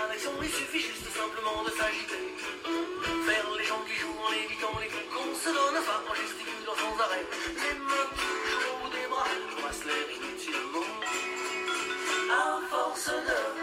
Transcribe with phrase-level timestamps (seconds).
[0.00, 2.22] à il suffit juste simplement de s'agiter.
[3.26, 6.76] Faire les gens qui jouent en évitant les coups qu'on se donne, enfin en gesticulant
[6.76, 7.26] sans arrêt.
[7.62, 10.88] Les mains toujours des bras, je brasse l'air inutilement.
[12.32, 13.59] À force de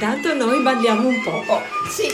[0.00, 1.42] Intanto noi balliamo un po'.
[1.48, 1.60] Oh,
[1.90, 2.06] sì.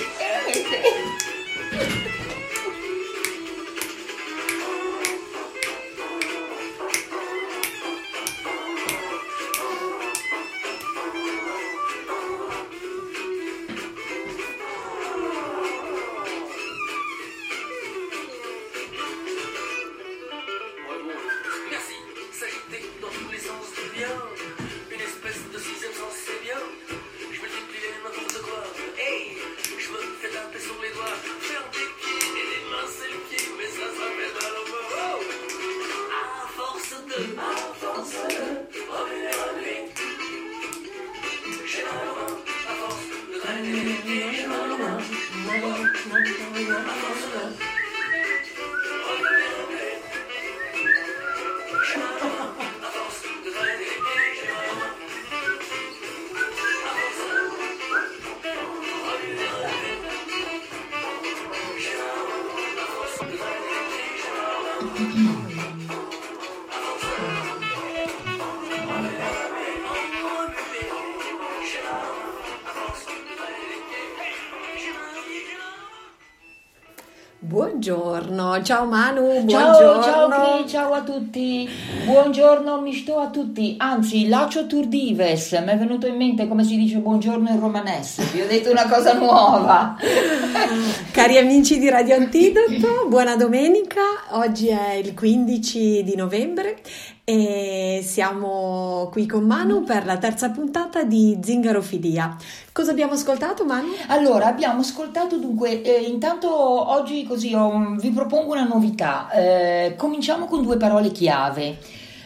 [78.62, 80.02] Ciao Manu, Ciao, buongiorno.
[80.02, 81.68] ciao Cri, ciao a tutti,
[82.04, 86.76] buongiorno mi sto a tutti, anzi Lacio Turdives, mi è venuto in mente come si
[86.76, 89.96] dice buongiorno in romanese, vi ho detto una cosa nuova.
[91.10, 94.00] Cari amici di Radio Antidoto, buona domenica.
[94.30, 96.78] Oggi è il 15 di novembre
[97.26, 102.36] e siamo qui con Manu per la terza puntata di Zingarofilia.
[102.70, 103.88] Cosa abbiamo ascoltato, Manu?
[104.08, 110.44] Allora, abbiamo ascoltato dunque, eh, intanto oggi così ho- vi propongo una novità, Eh, cominciamo
[110.46, 111.78] con due parole chiave.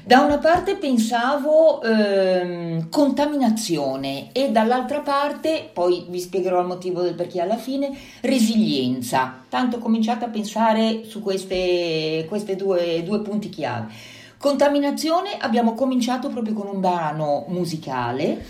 [0.05, 7.15] Da una parte pensavo ehm, contaminazione e dall'altra parte, poi vi spiegherò il motivo del
[7.15, 7.91] perché alla fine,
[8.23, 9.45] resilienza.
[9.51, 12.27] Tanto ho cominciato a pensare su queste
[12.57, 14.17] due, due punti chiave.
[14.39, 18.41] Contaminazione abbiamo cominciato proprio con un brano musicale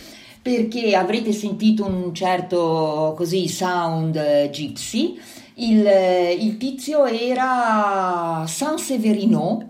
[0.42, 5.18] perché avrete sentito un certo così sound eh, gypsy.
[5.54, 9.64] Il, eh, il tizio era San Severino,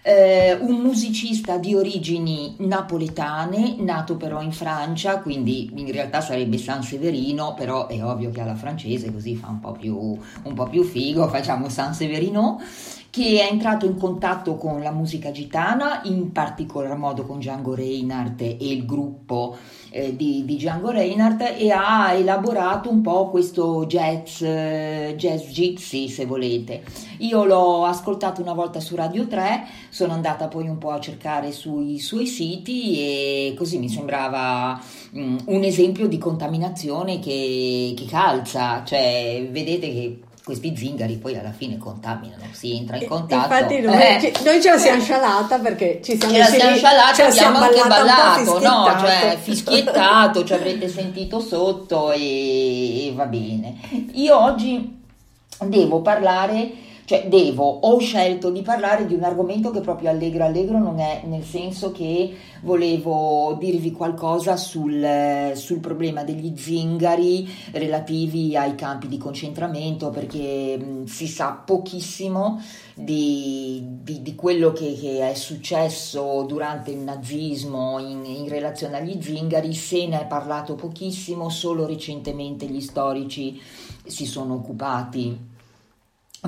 [0.00, 6.82] eh, un musicista di origini napoletane, nato però in Francia, quindi in realtà sarebbe San
[6.82, 10.82] Severino, però è ovvio che alla francese così fa un po' più, un po' più
[10.82, 12.58] figo, facciamo San Severino,
[13.12, 18.40] che è entrato in contatto con la musica gitana, in particolar modo con Django Reinhardt
[18.40, 19.54] e il gruppo
[19.90, 26.08] eh, di, di Django Reinhardt e ha elaborato un po' questo jazz, eh, jazz gypsy
[26.08, 26.84] se volete.
[27.18, 31.52] Io l'ho ascoltato una volta su Radio 3, sono andata poi un po' a cercare
[31.52, 34.80] sui suoi siti e così mi sembrava
[35.14, 41.52] mm, un esempio di contaminazione che, che calza, cioè vedete che questi zingari poi alla
[41.52, 43.52] fine contaminano, si entra in contatto.
[43.54, 44.18] Infatti noi, Eh.
[44.34, 47.28] ci- noi ce la siamo scialata perché ci siamo Ce la siamo scialata, ce la
[47.28, 48.58] abbiamo siamo anche ballato, no?
[48.58, 49.06] fischiettato.
[49.06, 53.76] Cioè, fischiettato, ci avrete sentito sotto e, e va bene.
[54.14, 55.00] Io oggi
[55.64, 56.70] devo parlare,
[57.12, 61.20] cioè devo, ho scelto di parlare di un argomento che proprio allegro allegro non è,
[61.26, 69.18] nel senso che volevo dirvi qualcosa sul, sul problema degli zingari relativi ai campi di
[69.18, 72.62] concentramento, perché mh, si sa pochissimo
[72.94, 79.20] di, di, di quello che, che, è successo durante il nazismo in, in relazione agli
[79.20, 83.60] zingari, se ne è parlato pochissimo, solo recentemente gli storici
[84.06, 85.50] si sono occupati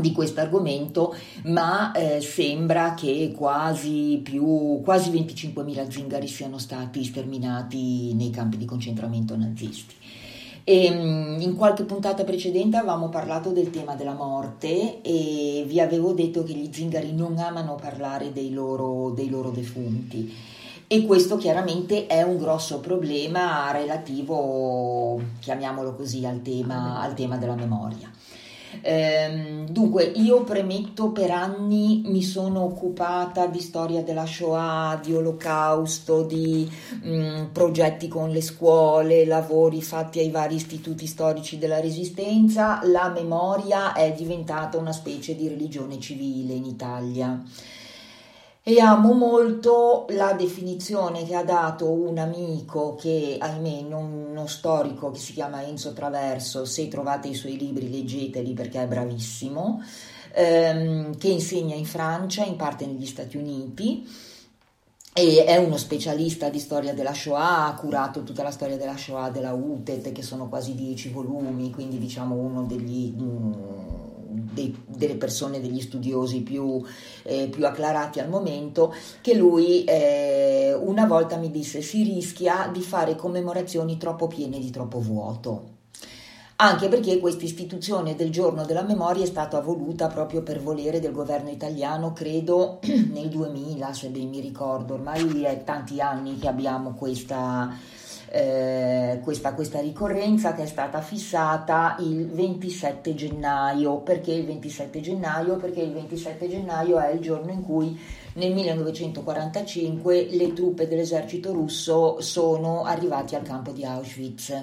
[0.01, 1.15] di questo argomento,
[1.45, 8.65] ma eh, sembra che quasi, più, quasi 25.000 zingari siano stati sterminati nei campi di
[8.65, 9.95] concentramento nazisti.
[10.65, 16.13] E, ehm, in qualche puntata precedente avevamo parlato del tema della morte e vi avevo
[16.13, 20.33] detto che gli zingari non amano parlare dei loro, dei loro defunti
[20.87, 27.55] e questo chiaramente è un grosso problema relativo, chiamiamolo così, al tema, al tema della
[27.55, 28.11] memoria.
[28.83, 36.23] Ehm, dunque, io premetto per anni mi sono occupata di storia della Shoah, di olocausto,
[36.23, 36.71] di
[37.03, 42.81] mh, mm, progetti con le scuole, lavori fatti ai vari istituti storici della resistenza.
[42.85, 47.43] La memoria è diventata una specie di religione civile in Italia
[48.67, 55.11] e amo molto la definizione che ha dato un amico che, ahimè, non, uno storico
[55.11, 59.83] che si chiama Enzo Traverso, se trovate i suoi libri leggeteli perché è bravissimo,
[60.33, 64.09] ehm, che insegna in Francia, in parte negli Stati Uniti.
[65.17, 69.29] E è uno specialista di storia della Shoah, ha curato tutta la storia della Shoah
[69.29, 73.15] della UTET, che sono quasi dieci volumi, quindi diciamo uno degli...
[73.15, 73.53] Mm,
[74.35, 76.83] dei, delle persone, degli studiosi più,
[77.23, 82.83] eh, più, acclarati al momento, che lui eh, una volta mi disse si rischia di
[82.83, 85.73] fare commemorazioni troppo piene di troppo vuoto.
[86.57, 91.11] Anche perché questa istituzione del giorno della memoria è stata voluta proprio per volere del
[91.11, 92.79] governo italiano, credo
[93.11, 97.77] nel 2000, se ben mi ricordo, ormai è tanti anni che abbiamo questa,
[98.35, 103.99] eh, questa, questa, ricorrenza che è stata fissata il 27 gennaio.
[103.99, 105.57] Perché il 27 gennaio?
[105.57, 107.97] Perché il 27 gennaio è il giorno in cui
[108.35, 114.63] nel 1945 le truppe dell'esercito russo sono arrivate al campo di Auschwitz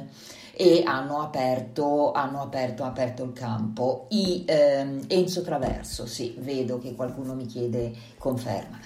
[0.53, 4.07] e hanno aperto, hanno aperto, aperto il campo.
[4.09, 8.79] I, ehm, Enzo Traverso, sì, vedo che qualcuno mi chiede conferma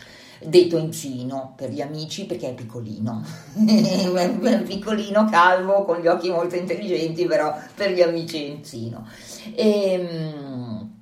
[0.44, 3.24] detto Enzino per gli amici perché è piccolino,
[4.66, 9.08] piccolino, calvo, con gli occhi molto intelligenti, però per gli amici Enzino.
[9.54, 10.94] E, ehm,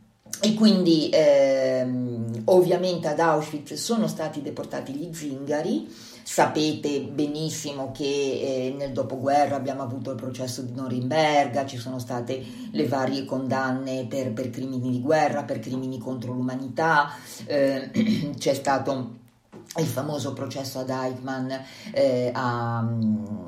[0.45, 5.87] e quindi ehm, ovviamente ad Auschwitz sono stati deportati gli zingari,
[6.21, 12.43] sapete benissimo che eh, nel dopoguerra abbiamo avuto il processo di Norimberga, ci sono state
[12.71, 17.11] le varie condanne per, per crimini di guerra, per crimini contro l'umanità,
[17.45, 17.89] eh,
[18.37, 19.21] c'è stato
[19.79, 21.49] il famoso processo ad Eichmann
[21.91, 22.79] eh, a,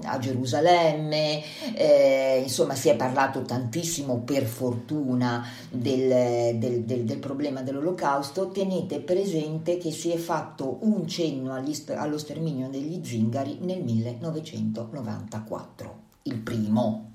[0.04, 1.44] a, Gerusalemme,
[1.74, 9.02] eh, insomma si è parlato tantissimo per fortuna del, del, del, del, problema dell'olocausto, tenete
[9.02, 17.12] presente che si è fatto un cenno allo sterminio degli zingari nel 1994, il primo,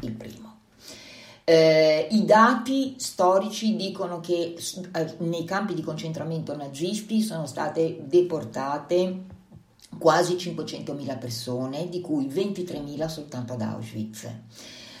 [0.00, 0.55] il primo.
[1.48, 9.22] Eh, I dati storici dicono che eh, nei campi di concentramento nazisti sono state deportate
[9.96, 14.28] quasi 500.000 persone, di cui 23.000 soltanto ad Auschwitz.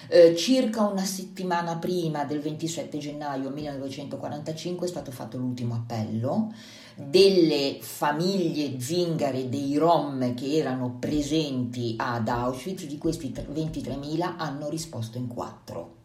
[0.08, 6.54] Eh, circa una settimana prima del 27 gennaio 1945 è stato fatto l'ultimo appello
[6.94, 15.18] delle famiglie zingare dei Rom che erano presenti ad Auschwitz, di questi 23.000 hanno risposto
[15.18, 15.95] in quattro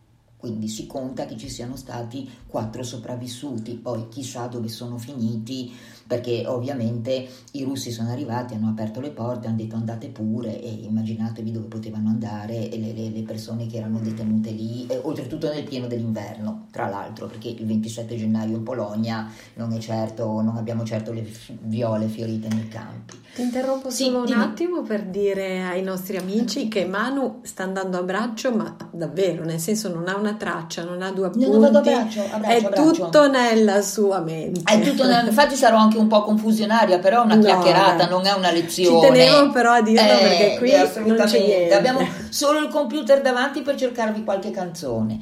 [0.41, 5.71] quindi si conta che ci siano stati quattro sopravvissuti, poi chissà dove sono finiti,
[6.11, 10.67] perché ovviamente i russi sono arrivati, hanno aperto le porte, hanno detto andate pure e
[10.69, 15.63] immaginatevi dove potevano andare le, le, le persone che erano detenute lì, eh, oltretutto nel
[15.63, 21.13] pieno dell'inverno, tra l'altro, perché il 27 gennaio in Polonia non, certo, non abbiamo certo
[21.13, 21.25] le
[21.61, 23.19] viole fiorite nei campi.
[23.33, 27.97] Ti interrompo sì, solo un attimo per dire ai nostri amici che Manu sta andando
[27.97, 31.61] a braccio, ma davvero, nel senso non ha una traccia, non ha due appunti, non
[31.61, 33.05] vado a braccio, a braccio, è a braccio.
[33.05, 34.69] tutto nella sua mente.
[34.69, 35.21] È tutto nella...
[35.21, 38.09] infatti sarò anche un po' confusionaria, però è una no, chiacchierata, eh.
[38.09, 39.07] non è una lezione.
[39.07, 41.73] Ci tenevo però a dirlo eh, perché qui non c'è niente.
[41.73, 45.19] Abbiamo solo il computer davanti per cercarvi qualche canzone.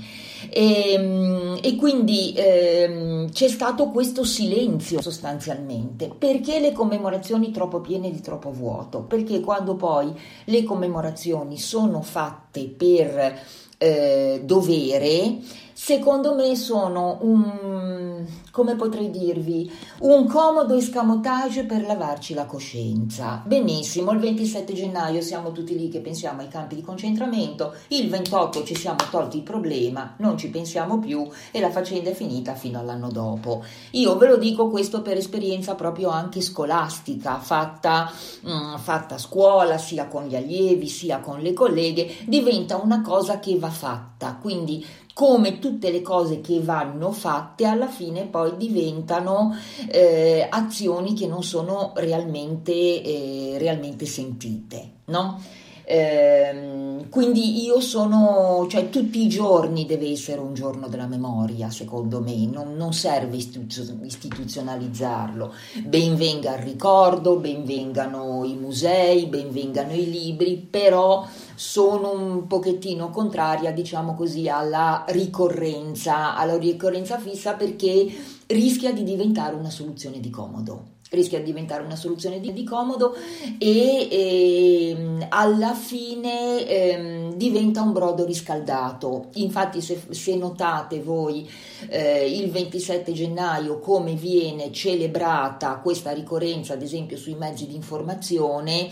[0.49, 6.09] E, ehm, e quindi ehm, c'è stato questo silenzio sostanzialmente.
[6.17, 9.01] Perché le commemorazioni troppo piene di troppo vuoto?
[9.01, 10.11] Perché quando poi
[10.45, 13.39] le commemorazioni sono fatte per
[13.77, 15.37] eh, dovere,
[15.81, 23.41] secondo me sono un, come potrei dirvi, un comodo escamotage per lavarci la coscienza.
[23.45, 28.65] Benissimo, il 27 gennaio siamo tutti lì che pensiamo ai campi di concentramento, il 28
[28.65, 32.77] ci siamo tolti il problema, non ci pensiamo più e la faccenda è finita fino
[32.77, 33.63] all'anno dopo.
[33.91, 39.17] Io ve lo dico questo per esperienza proprio anche scolastica, fatta, mh, mm, fatta a
[39.17, 44.37] scuola, sia con gli allievi, sia con le colleghe, diventa una cosa che va fatta,
[44.39, 44.85] quindi
[45.19, 49.53] come tutte le cose che vanno fatte alla fine poi diventano
[49.89, 55.41] eh, azioni che non sono realmente, eh, realmente sentite, no?
[55.91, 62.21] Ehm, quindi io sono, cioè tutti i giorni deve essere un giorno della memoria, secondo
[62.21, 65.51] me, non, non serve istituzionalizzarlo.
[65.85, 72.45] Ben venga il ricordo, ben vengano i musei, ben vengano i libri, però sono un
[72.45, 78.07] pochettino contraria, diciamo così, alla ricorrenza, alla ricorrenza fissa perché
[78.45, 83.15] rischia di diventare una soluzione di comodo rischia di diventare una soluzione di, di comodo
[83.57, 89.29] e, e, ehm, alla fine eh, diventa un brodo riscaldato.
[89.35, 91.49] Infatti se, se notate voi
[91.87, 98.89] eh, il 27 gennaio come viene celebrata questa ricorrenza ad esempio sui mezzi di informazione,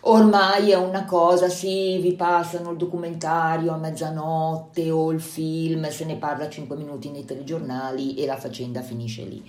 [0.00, 6.04] ormai è una cosa, sì, vi passano il documentario a mezzanotte o il film, se
[6.04, 9.44] ne parla 5 minuti nei telegiornali e la faccenda finisce lì.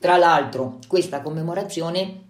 [0.00, 2.29] Tra l'altro, questa commemorazione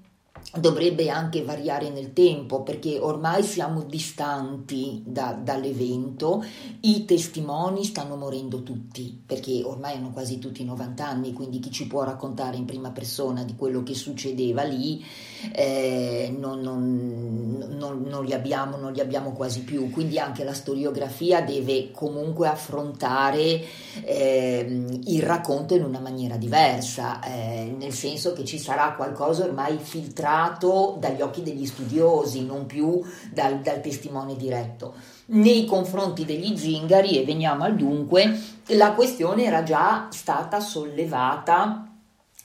[0.59, 6.45] dovrebbe anche variare nel tempo perché ormai siamo distanti da, dall'evento,
[6.81, 11.87] i testimoni stanno morendo tutti perché ormai hanno quasi tutti 90 anni, quindi chi ci
[11.87, 15.05] può raccontare in prima persona di quello che succedeva lì
[15.53, 20.53] eh, non, non, non, non, li abbiamo, non li abbiamo quasi più, quindi anche la
[20.53, 23.63] storiografia deve comunque affrontare
[24.05, 29.79] eh, il racconto in una maniera diversa, eh, nel senso che ci sarà qualcosa ormai
[29.79, 33.01] filtrato guardato dagli occhi degli studiosi, non più
[33.33, 34.95] dal, dal testimone diretto.
[35.27, 41.87] Nei confronti degli zingari, e veniamo al dunque, la questione era già stata sollevata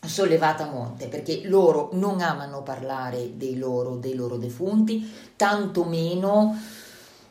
[0.06, 6.56] sollevata a monte perché loro non amano parlare dei loro, dei loro defunti, tantomeno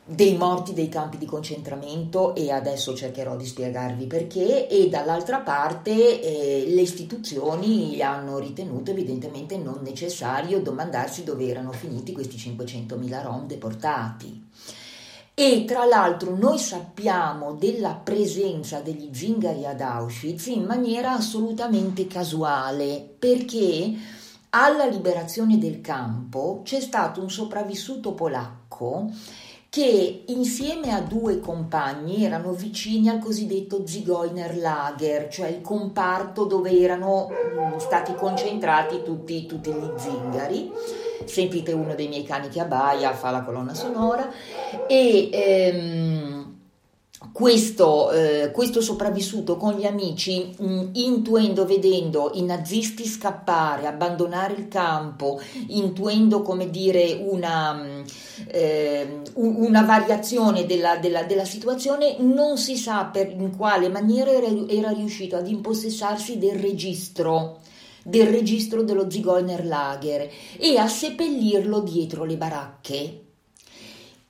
[0.06, 6.20] dei morti dei campi di concentramento e adesso cercherò di spiegarvi perché e dall'altra parte
[6.20, 13.46] eh, le istituzioni hanno ritenuto evidentemente non necessario domandarsi dove erano finiti questi 500.000 rom
[13.46, 14.42] deportati.
[15.36, 23.16] E tra l'altro noi sappiamo della presenza degli zingari ad Auschwitz in maniera assolutamente casuale
[23.18, 23.92] perché
[24.50, 29.10] alla liberazione del campo c'è stato un sopravvissuto polacco
[29.74, 37.28] che insieme a due compagni erano vicini al cosiddetto Zigeunerlager, cioè il comparto dove erano
[37.28, 40.70] mm, stati concentrati tutti, tutti gli zingari.
[41.24, 44.30] Sentite uno dei miei cani che abbaia, fa la colonna sonora
[44.86, 46.23] e ehm,
[47.34, 54.54] questo, eh, questo, sopravvissuto con gli amici, mh, mm, intuendo, vedendo i nazisti scappare, abbandonare
[54.54, 58.02] il campo, intuendo come dire una, mm,
[58.46, 64.46] eh, una variazione della, della, della, situazione, non si sa per, in quale maniera era,
[64.68, 67.58] era riuscito ad impossessarsi del registro
[68.06, 73.23] del registro dello Zigeunerlager e a seppellirlo dietro le baracche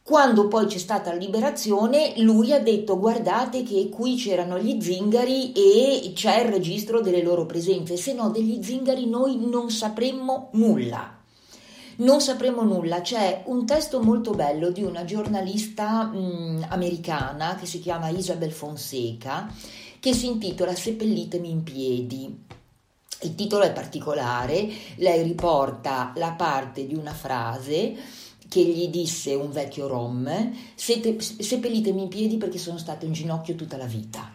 [0.06, 5.52] quando poi c'è stata la liberazione, lui ha detto guardate che qui c'erano gli zingari
[5.52, 11.20] e c'è il registro delle loro presenze, se no degli zingari noi non sapremmo nulla.
[11.96, 17.80] Non sapremo nulla, c'è un testo molto bello di una giornalista mh, americana che si
[17.80, 19.50] chiama Isabel Fonseca
[20.00, 22.44] che si intitola Seppellitemi in piedi.
[23.22, 28.22] Il titolo è particolare, lei riporta la parte di una frase
[28.54, 30.30] che gli disse un vecchio rom,
[30.76, 34.30] seppellitemi in piedi perché sono stato in ginocchio tutta la vita.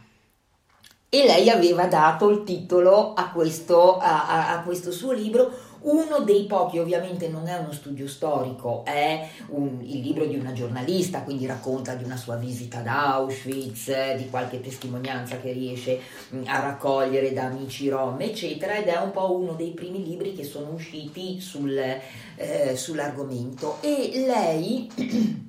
[1.07, 5.49] E lei aveva dato il titolo a questo, a, a, questo suo libro
[5.81, 10.51] uno dei pochi, ovviamente non è uno studio storico, è un, il libro di una
[10.51, 15.99] giornalista, quindi racconta di una sua visita ad Auschwitz, di qualche testimonianza che riesce
[16.33, 20.33] mm, a raccogliere da amici rom, eccetera, ed è un po' uno dei primi libri
[20.33, 23.77] che sono usciti sul, eh, sull'argomento.
[23.81, 24.89] E lei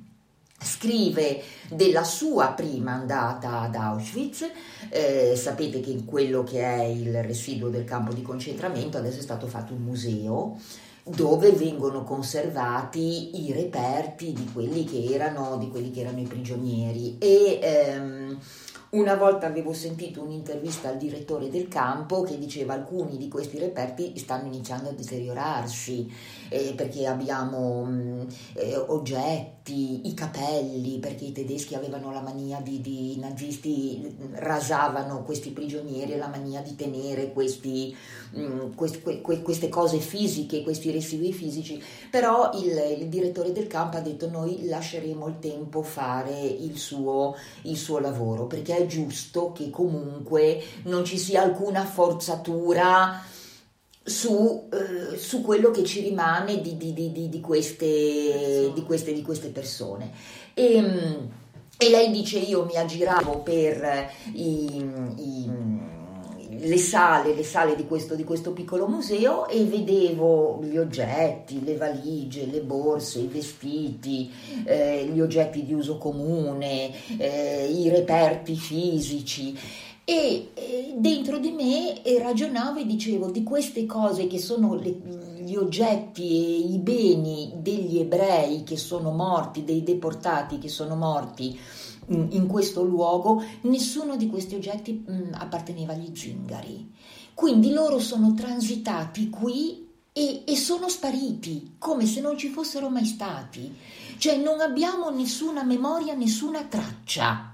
[0.62, 4.50] scrive della sua prima andata ad Auschwitz,
[4.88, 9.22] eh, sapete che in quello che è il residuo del campo di concentramento adesso è
[9.22, 10.58] stato fatto un museo
[11.02, 17.16] dove vengono conservati i reperti di quelli che erano, quelli che erano i prigionieri.
[17.18, 18.38] E ehm,
[18.90, 24.18] Una volta avevo sentito un'intervista al direttore del campo che diceva alcuni di questi reperti
[24.18, 26.10] stanno iniziando a deteriorarsi
[26.50, 32.80] eh, perché abbiamo mh, eh, oggetti, i capelli, perché i tedeschi avevano la mania di,
[32.80, 37.97] di i nazisti rasavano questi prigionieri, la mania di tenere questi,
[38.33, 41.80] mh, quest, que, que, queste cose fisiche, questi residui fisici,
[42.11, 47.37] però il, il, direttore del campo ha detto noi lasceremo il tempo fare il suo,
[47.62, 53.23] il suo lavoro perché è giusto che comunque non ci sia alcuna forzatura
[54.02, 60.11] su, eh, su quello che ci rimane di, di, di, di queste, queste, queste, persone.
[60.54, 61.30] E, ehm,
[61.76, 64.76] e, lei dice io mi aggiravo per i,
[65.16, 65.50] i
[66.62, 71.76] le sale, le sale di, questo, di questo, piccolo museo e vedevo gli oggetti, le
[71.76, 74.30] valigie, le borse, i vestiti,
[74.64, 79.57] eh, gli oggetti di uso comune, eh, i reperti fisici.
[80.12, 84.90] E, dentro di me ragionavo e dicevo di queste cose che sono le,
[85.38, 91.57] gli oggetti e i beni degli ebrei che sono morti, dei deportati che sono morti
[92.09, 96.93] in questo luogo, nessuno di questi oggetti mh, apparteneva agli zingari.
[97.33, 103.05] Quindi loro sono transitati qui e, e, sono spariti, come se non ci fossero mai
[103.05, 103.73] stati.
[104.19, 107.50] Cioè non abbiamo nessuna memoria, nessuna traccia.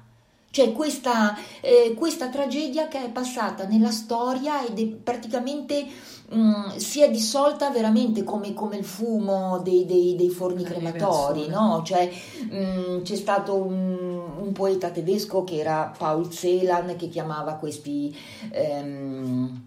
[0.57, 5.85] C'è questa, eh, questa tragedia che è passata nella storia ed è praticamente
[6.31, 10.71] mh, mm, si è dissolta veramente come, come il fumo dei, dei, dei forni La
[10.71, 11.83] crematori, no?
[11.85, 12.11] Cioè,
[12.49, 18.17] mh, mm, c'è stato un, un, poeta tedesco che era Paul Celan che chiamava questi...
[18.51, 19.65] Ehm,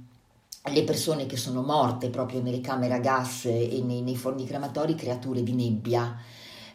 [0.71, 4.95] le persone che sono morte proprio nelle camere a gas e nei, nei forni crematori
[4.95, 6.17] creature di nebbia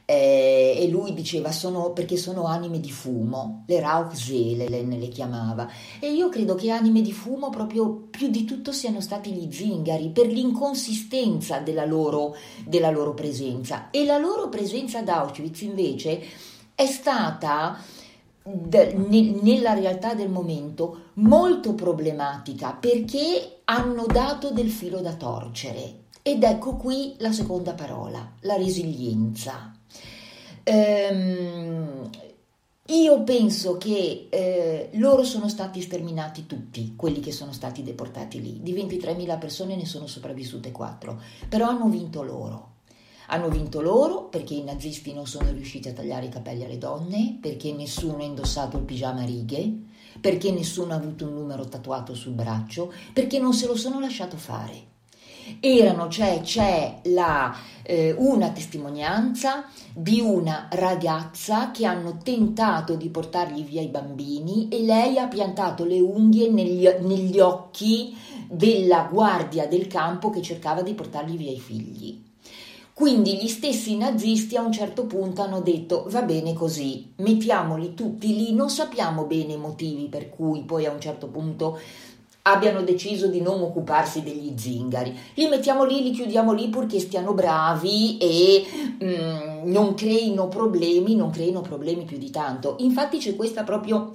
[0.07, 5.69] eh, e lui diceva sono, perché sono anime di fumo, le Rauchseele le, le chiamava.
[5.99, 10.11] E io credo che anime di fumo proprio più di tutto siano stati gli zingari
[10.11, 13.91] per l'inconsistenza della loro, della loro presenza.
[13.91, 16.21] E la loro presenza ad Auschwitz invece
[16.75, 17.79] è stata
[18.45, 26.03] nella realtà del momento molto problematica perché hanno dato del filo da torcere.
[26.21, 29.74] Ed ecco qui la seconda parola, la resilienza.
[30.65, 32.11] Ehm,
[32.87, 38.61] io penso che eh, loro sono stati sterminati tutti, quelli che sono stati deportati lì.
[38.63, 42.73] Di 23.000 persone ne sono sopravvissute 4, però hanno vinto loro.
[43.29, 47.39] Hanno vinto loro perché i nazisti non sono riusciti a tagliare i capelli alle donne,
[47.41, 49.73] perché nessuno ha indossato il pigiama a righe,
[50.21, 54.37] perché nessuno ha avuto un numero tatuato sul braccio, perché non se lo sono lasciato
[54.37, 54.93] fare.
[55.61, 63.65] Erano, cioè c'è la, eh, una testimonianza di una ragazza che hanno tentato di portargli
[63.65, 68.17] via i bambini e lei ha piantato le unghie negli, negli occhi
[68.49, 72.23] della guardia del campo che cercava di portargli via i figli.
[72.95, 78.29] Quindi gli stessi nazisti a un certo punto hanno detto va bene così, mettiamoli tutti
[78.37, 81.77] lì, non sappiamo bene i motivi per cui poi a un certo punto
[82.47, 85.17] abbiano deciso di non occuparsi degli zingari.
[85.35, 88.67] Li mettiamo lì, li chiudiamo lì purché stiano bravi e
[89.03, 92.77] mm, non creino problemi, non creino problemi più di tanto.
[92.81, 94.11] Infatti c'è questa proprio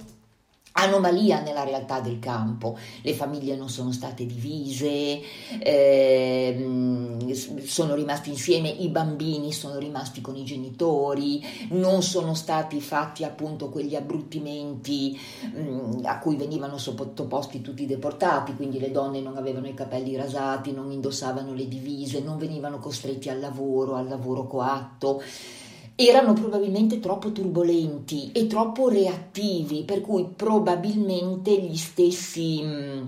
[0.80, 5.20] anomalia nella realtà del campo, le famiglie non sono state divise,
[5.58, 7.26] eh,
[7.64, 13.68] sono rimasti insieme, i bambini sono rimasti con i genitori, non sono stati fatti appunto
[13.68, 15.18] quegli abbruttimenti
[15.52, 19.74] mh, mm, a cui venivano sottoposti tutti i deportati, quindi le donne non avevano i
[19.74, 25.22] capelli rasati, non indossavano le divise, non venivano costretti al lavoro, al lavoro coatto
[26.08, 33.02] erano probabilmente troppo turbolenti e troppo reattivi, per cui probabilmente gli stessi, mm,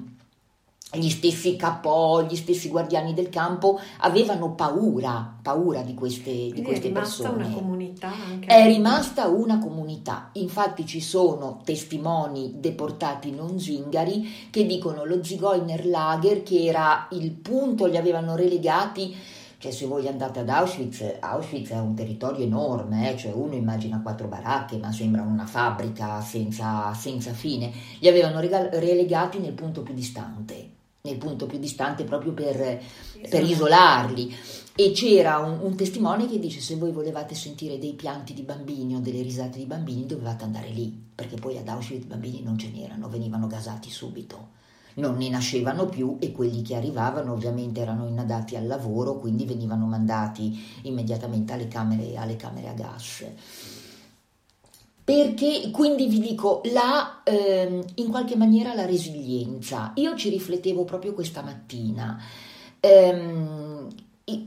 [0.95, 6.87] gli stessi capò, gli stessi guardiani del campo avevano paura, paura di queste, di queste
[6.87, 7.47] è rimasta persone.
[7.47, 8.47] una comunità anche.
[8.47, 15.87] È rimasta una comunità, infatti ci sono testimoni deportati non zingari che dicono lo Zigeuner
[15.87, 21.71] Lager che era il punto, li avevano relegati cioè se voi andate ad Auschwitz, Auschwitz
[21.71, 23.17] è un territorio enorme, eh?
[23.17, 27.71] cioè uno immagina quattro baracche, ma sembra una fabbrica senza, senza fine.
[28.01, 30.69] Li avevano regal- relegati nel punto più distante,
[31.03, 32.83] nel punto più distante proprio per,
[33.31, 34.35] per isolarli.
[34.75, 38.97] E c'era un, un, testimone che dice se voi volevate sentire dei pianti di bambini
[38.97, 42.59] o delle risate di bambini dovevate andare lì, perché poi ad Auschwitz i bambini non
[42.59, 44.59] ce n'erano, venivano gasati subito
[44.95, 49.87] non ne nascevano più e quelli che arrivavano ovviamente erano inadatti al lavoro, quindi venivano
[49.87, 53.25] mandati immediatamente alle camere, alle camere a gas.
[55.05, 59.93] perché quindi vi dico la, ehm, in qualche maniera la resilienza.
[59.97, 62.23] Io ci riflettevo proprio questa mattina.
[62.81, 63.89] Ehm,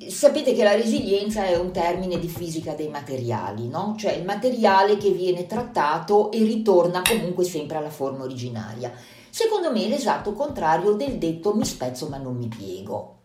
[0.08, 3.96] sapete che la resilienza è un termine di fisica dei materiali, no?
[3.98, 8.92] Cioè il materiale che viene trattato e ritorna comunque sempre alla forma originaria.
[9.36, 13.18] Secondo me è l'esatto contrario del detto mi spezzo ma non mi piego.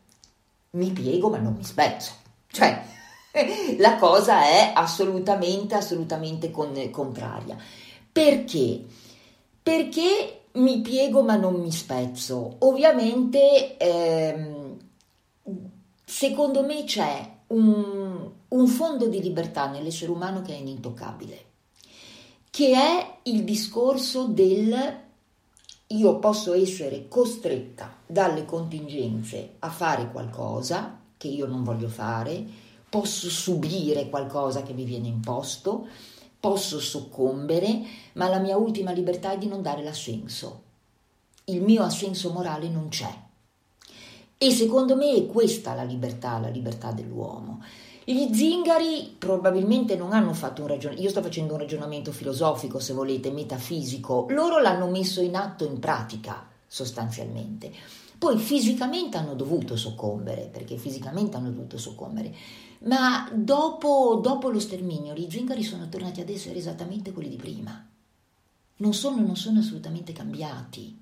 [0.70, 2.10] Mi piego ma non mi spezzo.
[2.48, 2.84] Cioè,
[3.78, 7.56] la cosa è assolutamente, assolutamente con, contraria.
[8.10, 8.84] Perché?
[9.62, 12.56] Perché mi piego ma non mi spezzo.
[12.58, 14.78] Ovviamente, ehm,
[16.04, 21.44] secondo me c'è un, un fondo di libertà nell'essere umano che è inintoccabile,
[22.50, 25.08] che è il discorso del
[25.92, 32.44] io posso essere costretta dalle contingenze a fare qualcosa che io non voglio fare,
[32.88, 35.88] posso subire qualcosa che mi viene imposto,
[36.38, 37.83] posso soccombere,
[38.14, 40.62] ma la mia ultima libertà è di non dare l'assenso.
[41.44, 43.12] Il mio assenso morale non c'è.
[44.38, 47.62] E secondo me è questa la libertà, la libertà dell'uomo.
[48.10, 52.92] Gli zingari probabilmente non hanno fatto un ragionamento, io sto facendo un ragionamento filosofico, se
[52.92, 57.70] volete, metafisico, loro l'hanno messo in atto in pratica, sostanzialmente.
[58.18, 62.34] Poi fisicamente hanno dovuto soccombere, perché fisicamente hanno dovuto soccombere,
[62.80, 67.88] ma dopo, dopo lo sterminio gli zingari sono tornati ad essere esattamente quelli di prima.
[68.78, 71.00] Non sono, non sono assolutamente cambiati.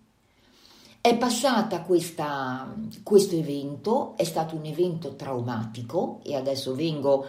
[1.00, 7.24] È passata questa, questo evento, è stato un evento traumatico e adesso vengo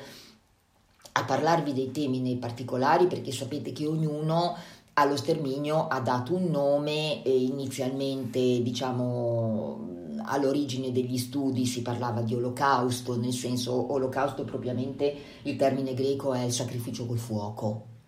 [1.11, 4.55] a parlarvi dei temi nei particolari perché sapete che ognuno
[4.93, 13.17] allo sterminio ha dato un nome inizialmente diciamo all'origine degli studi si parlava di olocausto,
[13.17, 17.98] nel senso olocausto propriamente il termine greco è il sacrificio col fuoco.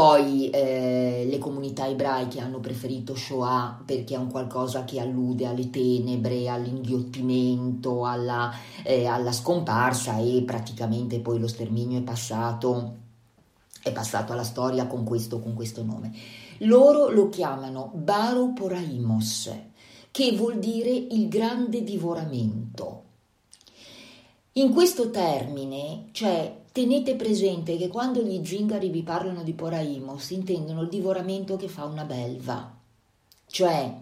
[0.00, 5.68] Poi eh, le comunità ebraiche hanno preferito Shoah perché è un qualcosa che allude alle
[5.68, 8.50] tenebre, all'inghiottimento, alla,
[8.82, 12.94] eh, alla scomparsa e praticamente poi lo sterminio è passato,
[13.82, 16.14] è passato alla storia con questo, con questo nome.
[16.60, 19.54] Loro lo chiamano Baro Poraimos,
[20.10, 23.02] che vuol dire il grande divoramento.
[24.52, 30.82] In questo termine c'è Tenete presente che quando gli zingari vi parlano di poraimos intendono
[30.82, 32.78] il divoramento che fa una belva,
[33.46, 33.92] cioè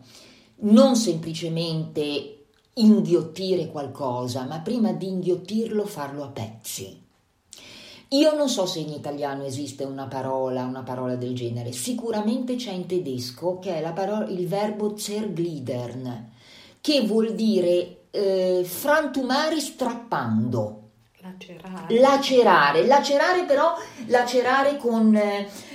[0.56, 7.06] non semplicemente inghiottire qualcosa, ma prima di inghiottirlo farlo a pezzi.
[8.08, 12.72] Io non so se in italiano esiste una parola, una parola del genere, sicuramente c'è
[12.72, 16.32] in tedesco che è parola, il verbo zerglidern,
[16.82, 20.87] che vuol dire eh, frantumare strappando.
[21.88, 22.86] Lacerare.
[22.86, 23.74] Lacerare, però
[24.06, 25.14] lacerare con,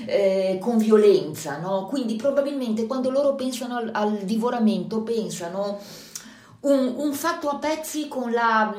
[0.06, 1.86] eh, con violenza, no?
[1.88, 5.80] Quindi probabilmente quando loro pensano al, al divoramento pensano
[6.62, 8.74] un, un, fatto a pezzi con la,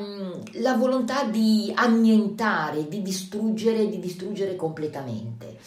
[0.53, 5.57] la, volontà di annientare, di distruggere, di distruggere completamente.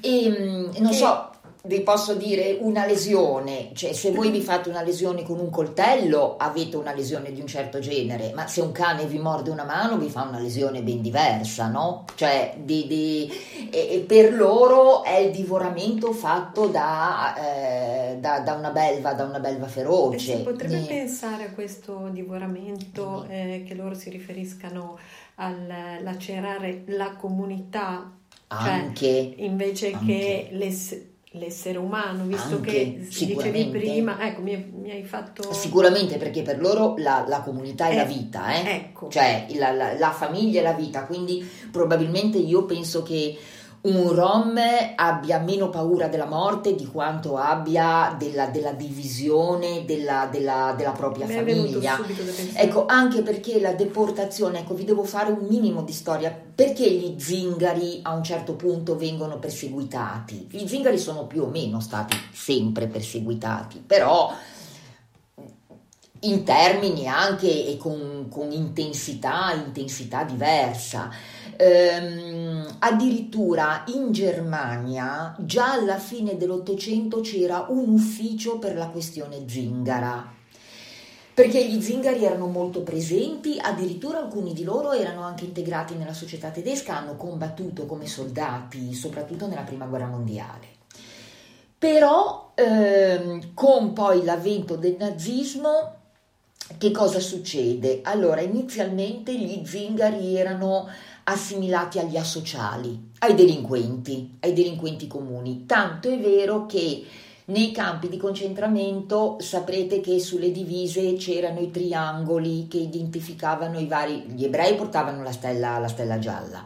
[0.00, 1.30] E non so,
[1.66, 6.36] vi posso dire una lesione, cioè se voi vi fate una lesione con un coltello
[6.38, 9.98] avete una lesione di un certo genere, ma se un cane vi morde una mano
[9.98, 12.04] vi fa una lesione ben diversa, no?
[12.14, 13.30] Cioè di, di,
[13.70, 19.24] e, e per loro è il divoramento fatto da, eh, da, da, una belva, da
[19.24, 20.32] una belva feroce.
[20.32, 20.86] E si potrebbe e...
[20.86, 24.98] pensare a questo divoramento eh, che loro si riferiscano
[25.36, 25.66] al
[26.02, 28.10] lacerare la comunità,
[28.48, 30.06] cioè anche, invece anche.
[30.06, 30.70] che le
[31.38, 35.52] l'essere umano, visto Anche, che dicevi prima, ecco, mi, mi, hai fatto...
[35.52, 38.70] Sicuramente perché per loro la, la comunità è eh, la vita, eh?
[38.74, 39.08] ecco.
[39.08, 43.36] cioè la, la, la famiglia è la vita, quindi probabilmente io penso che
[43.82, 44.58] un rom
[44.96, 51.26] abbia meno paura della morte di quanto abbia della, della divisione della, della, della propria
[51.26, 51.98] Mi famiglia.
[52.54, 56.36] Ecco, anche perché la deportazione, ecco, vi devo fare un minimo di storia.
[56.56, 60.48] Perché gli zingari a un certo punto vengono perseguitati?
[60.50, 64.32] Gli zingari sono più o meno stati sempre perseguitati, però
[66.20, 71.10] in termini anche e con, con intensità, intensità diversa.
[71.58, 80.34] Ehm, addirittura in Germania già alla fine dell'Ottocento c'era un ufficio per la questione zingara
[81.36, 86.48] perché gli zingari erano molto presenti, addirittura alcuni di loro erano anche integrati nella società
[86.48, 90.66] tedesca, hanno combattuto come soldati, soprattutto nella prima guerra mondiale.
[91.76, 95.96] Però ehm, con poi l'avvento del nazismo
[96.78, 98.00] che cosa succede?
[98.02, 100.88] Allora, inizialmente gli zingari erano
[101.28, 105.64] assimilati agli asociali, ai delinquenti, ai delinquenti comuni.
[105.66, 107.04] Tanto è vero che
[107.46, 114.24] nei campi di concentramento saprete che sulle divise c'erano i triangoli che identificavano i vari.
[114.34, 116.64] Gli ebrei portavano la stella, la stella gialla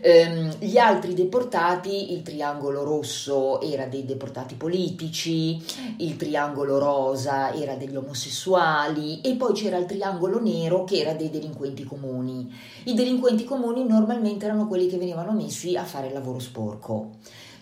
[0.00, 5.62] Ehm, gli altri deportati, il triangolo rosso era dei deportati politici,
[5.98, 11.30] il triangolo rosa era degli omosessuali e poi c'era il triangolo nero che era dei
[11.30, 12.52] delinquenti comuni.
[12.84, 17.12] I delinquenti comuni normalmente erano quelli che venivano messi a fare il lavoro sporco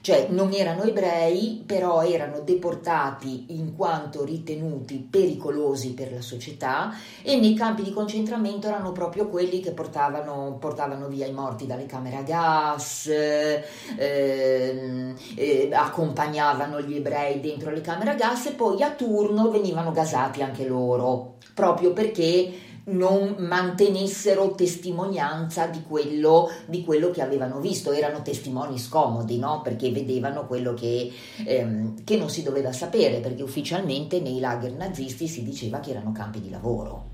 [0.02, 7.36] cioè non erano ebrei, però erano deportati in quanto ritenuti pericolosi per la società e
[7.36, 12.16] nei campi di concentramento erano proprio quelli che portavano, portavano via i morti dalle camere
[12.16, 13.64] a gas, eh,
[13.96, 20.42] eh, accompagnavano gli ebrei dentro le camere a gas e poi a turno venivano gasati
[20.42, 28.22] anche loro, proprio perché non mantenessero testimonianza di quello, di quello, che avevano visto, erano
[28.22, 29.60] testimoni scomodi, no?
[29.62, 31.10] perché vedevano quello che,
[31.44, 36.12] ehm, che non si doveva sapere, perché ufficialmente nei lager nazisti si diceva che erano
[36.12, 37.10] campi di lavoro.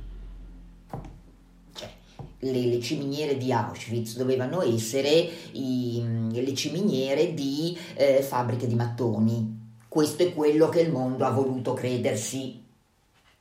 [1.75, 1.89] Cioè,
[2.39, 9.57] le, le, ciminiere di Auschwitz dovevano essere i, le ciminiere di eh, fabbriche di mattoni.
[9.87, 12.67] Questo è quello che il mondo ha voluto credersi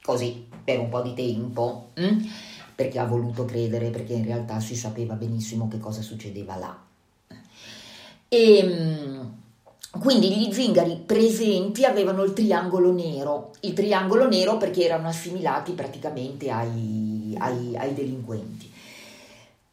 [0.07, 2.25] così per un po' di tempo, hm?
[2.73, 6.81] perché ha voluto credere, perché in realtà si sapeva benissimo che cosa succedeva là.
[8.29, 9.33] E ehm,
[9.99, 16.49] quindi gli zingari presenti avevano il triangolo nero, il triangolo nero perché erano assimilati praticamente
[16.51, 18.71] ai, ai, ai delinquenti.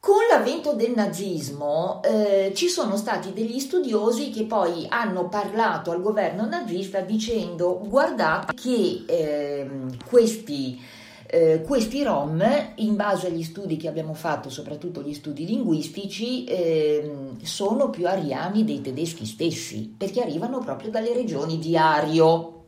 [0.04, 6.02] Con l'avvento del nazismo eh, ci sono stati degli studiosi che poi hanno parlato al
[6.02, 9.70] governo nazista dicendo guardate che eh,
[10.06, 10.78] questi,
[11.26, 17.40] eh, questi rom, in base agli studi che abbiamo fatto, soprattutto gli studi linguistici, ehm,
[17.42, 22.66] sono più ariani dei tedeschi stessi, perché arrivano proprio dalle regioni di Ario.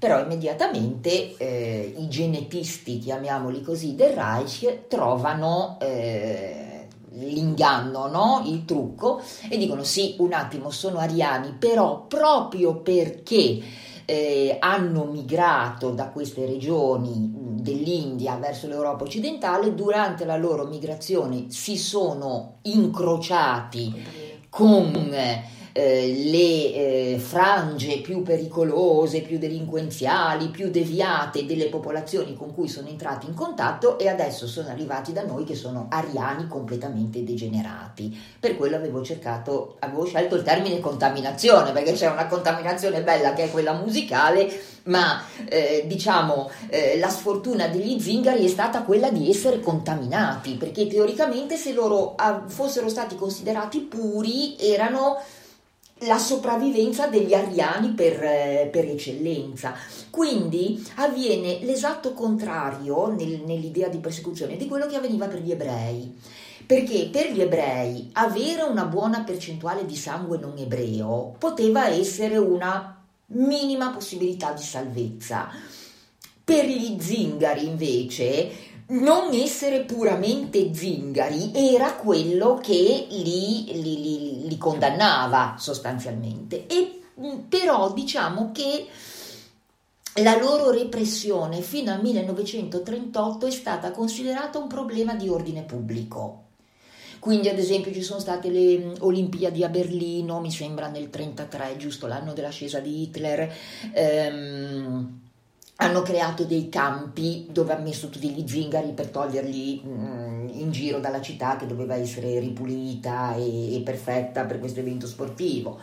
[0.00, 8.42] Però immediatamente eh, i genetisti, chiamiamoli così, del Reich trovano eh, l'inganno, no?
[8.46, 13.60] il trucco e dicono sì, un attimo, sono ariani, però proprio perché
[14.06, 21.76] eh, hanno migrato da queste regioni dell'India verso l'Europa occidentale, durante la loro migrazione si
[21.76, 24.02] sono incrociati
[24.48, 25.08] con
[25.72, 32.88] eh, le eh, frange più pericolose, più delinquenziali, più deviate delle popolazioni con cui sono
[32.88, 38.16] entrati in contatto e adesso sono arrivati da noi che sono ariani completamente degenerati.
[38.38, 43.44] Per quello avevo cercato, avevo scelto il termine contaminazione, perché c'è una contaminazione bella che
[43.44, 44.50] è quella musicale,
[44.84, 50.86] ma eh, diciamo eh, la sfortuna degli zingari è stata quella di essere contaminati, perché
[50.86, 55.18] teoricamente se loro ah, fossero stati considerati puri erano
[56.00, 59.74] la sopravvivenza degli ariani per, eh, per, eccellenza.
[60.10, 66.18] Quindi avviene l'esatto contrario nel, nell'idea di persecuzione di quello che avveniva per gli ebrei.
[66.64, 73.02] Perché per gli ebrei avere una buona percentuale di sangue non ebreo poteva essere una
[73.26, 75.48] minima possibilità di salvezza.
[76.44, 78.50] Per gli zingari invece
[78.90, 86.66] non essere puramente zingari era quello che li, li, li, li condannava sostanzialmente.
[86.66, 87.00] E
[87.48, 88.86] però diciamo che
[90.22, 96.44] la loro repressione fino al 1938 è stata considerata un problema di ordine pubblico.
[97.20, 102.06] Quindi, ad esempio, ci sono state le Olimpiadi a Berlino, mi sembra nel 1933, giusto
[102.06, 103.52] l'anno dell'ascesa di Hitler.
[103.92, 105.20] Ehm,
[105.82, 111.00] hanno creato dei campi dove hanno messo tutti gli zingari per toglierli mh, in giro
[111.00, 115.78] dalla città che doveva essere ripulita e, e perfetta per questo evento sportivo.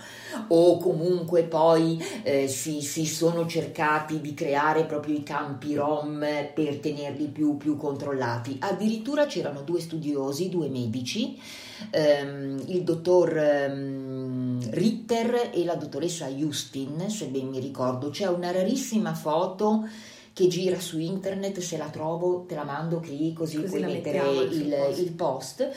[0.50, 6.20] O comunque poi eh, si, si, sono cercati di creare proprio i campi rom
[6.54, 8.58] per tenerli più, più controllati.
[8.60, 11.40] Addirittura c'erano due studiosi, due medici
[11.90, 18.10] ehm, il dottor ehm, Ritter e la dottoressa Justin, se ben mi ricordo.
[18.10, 19.88] C'è una rarissima foto
[20.34, 24.20] che gira su internet, se la trovo te la mando qui così, così puoi mettere
[24.52, 25.00] il, post.
[25.00, 25.72] il post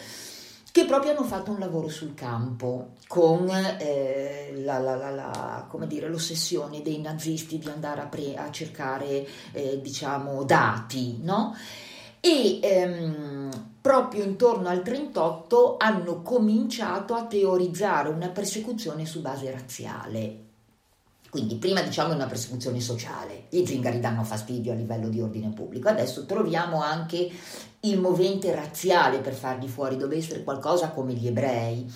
[0.73, 6.81] che proprio hanno fatto un lavoro sul campo con eh, la, la, la, dire, l'ossessione
[6.81, 11.57] dei nazisti di andare a, pre- a cercare eh, diciamo dati, no?
[12.21, 13.41] E ehm,
[13.81, 20.49] proprio intorno al 38 hanno cominciato a teorizzare una persecuzione su base razziale.
[21.31, 25.89] Quindi prima diciamo una persecuzione sociale, gli zingari danno fastidio a livello di ordine pubblico,
[25.89, 27.31] adesso troviamo anche
[27.81, 31.89] il movente razziale per farli fuori, deve essere qualcosa come gli ebrei.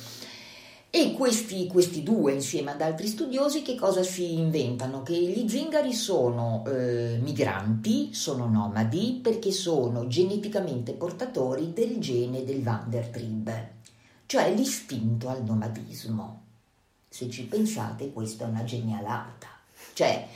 [0.97, 5.03] E questi, questi, due, insieme ad altri studiosi, che cosa si inventano?
[5.03, 12.63] Che gli zingari sono eh, migranti, sono nomadi, perché sono geneticamente portatori del gene del
[12.63, 13.69] Vandertrib,
[14.27, 16.43] cioè l'istinto al nomadismo.
[17.09, 19.49] Se ci pensate, questa è una genialata.
[19.95, 20.29] Cioè,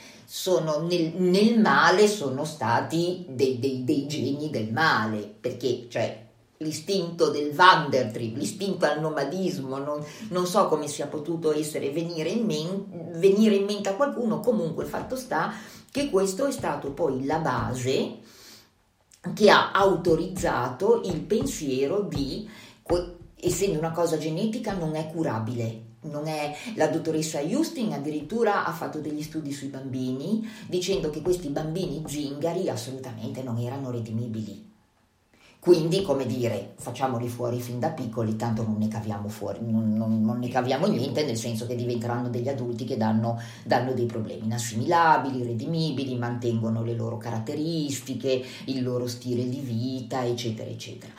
[0.89, 6.27] nel, nel, male sono stati dei, dei, dei, geni del male, perché cioè,
[6.61, 12.45] l'istinto del Wandertrip, l'istinto al nomadismo, non, non, so come sia potuto essere venire in,
[12.45, 15.53] men, venire in mente a qualcuno, comunque il fatto sta
[15.89, 18.17] che questo è stato poi la base
[19.33, 22.49] che ha autorizzato il pensiero di,
[23.39, 25.87] essendo una cosa genetica, non è curabile.
[26.01, 32.03] È, la dottoressa Justin addirittura ha fatto degli studi sui bambini dicendo che questi bambini
[32.05, 34.68] zingari assolutamente non erano redimibili
[35.59, 40.21] quindi, come dire, facciamoli fuori fin da piccoli, tanto non ne caviamo fuori, non, non,
[40.21, 44.45] non ne caviamo niente, nel senso che diventeranno degli adulti che danno, danno dei problemi
[44.45, 51.11] inassimilabili, redimibili, mantengono le loro caratteristiche, il loro stile di vita, eccetera, eccetera.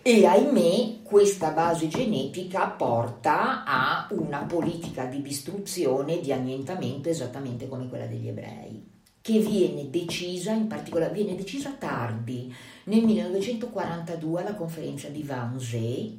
[0.00, 7.68] E ahimè questa base genetica porta a una politica di distruzione e di annientamento esattamente
[7.68, 12.52] come quella degli ebrei, che viene decisa, in particolare viene decisa tardi,
[12.84, 16.18] nel 1942 alla conferenza di Wannsee,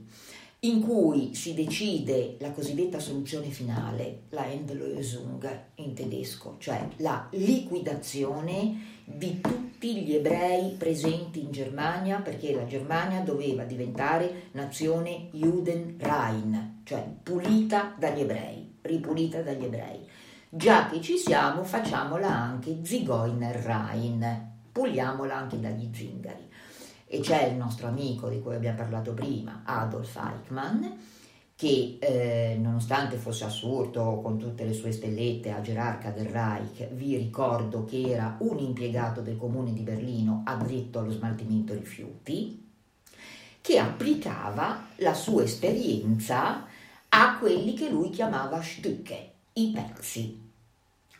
[0.64, 9.00] in cui si decide la cosiddetta soluzione finale, la Endlösung in tedesco, cioè la liquidazione
[9.04, 17.12] di tutti gli ebrei presenti in Germania, perché la Germania doveva diventare nazione Judenrein, cioè
[17.24, 20.08] pulita dagli ebrei, ripulita dagli ebrei.
[20.54, 26.46] Già che ci siamo, facciamola anche Zigeunerrein, puliamola anche dagli zingari
[27.06, 30.84] e c'è il nostro amico di cui abbiamo parlato prima, Adolf Eichmann,
[31.56, 37.16] che eh, nonostante fosse assurdo con tutte le sue stellette a gerarca del Reich, vi
[37.16, 42.62] ricordo che era un impiegato del comune di Berlino addetto allo smaltimento rifiuti,
[43.62, 46.66] che applicava la sua esperienza
[47.08, 50.41] a quelli che lui chiamava Stücke, i pezzi.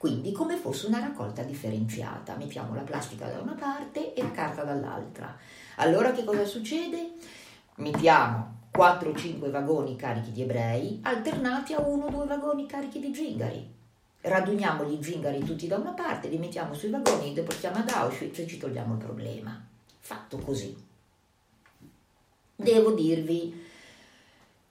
[0.02, 4.64] Quindi come fosse una raccolta differenziata, mettiamo la plastica da una parte e la carta
[4.64, 5.38] dall'altra
[5.76, 7.12] allora che cosa succede?
[7.76, 13.72] Mettiamo 4-5 vagoni carichi di ebrei alternati a 1-2 vagoni carichi di zingari.
[14.22, 18.40] Raduniamo gli zingari tutti da una parte, li mettiamo sui vagoni, li deportiamo ad Auschwitz
[18.40, 19.64] e ci togliamo il problema.
[20.00, 20.76] Fatto così.
[22.56, 23.70] Devo dirvi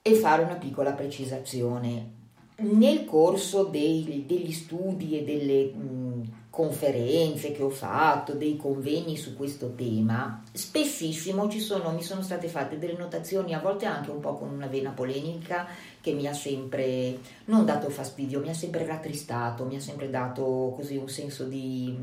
[0.01, 2.19] e fare una piccola precisazione.
[2.61, 9.35] Nel corso dei, degli studi e delle mh, conferenze che ho fatto, dei convegni su
[9.35, 14.35] questo tema, spessissimo sono, mi sono state fatte delle notazioni, a volte anche un po'
[14.35, 15.65] con una vena polemica,
[15.99, 20.73] che mi ha sempre non dato fastidio, mi ha sempre rattristato, mi ha sempre dato
[20.75, 21.97] così un senso di,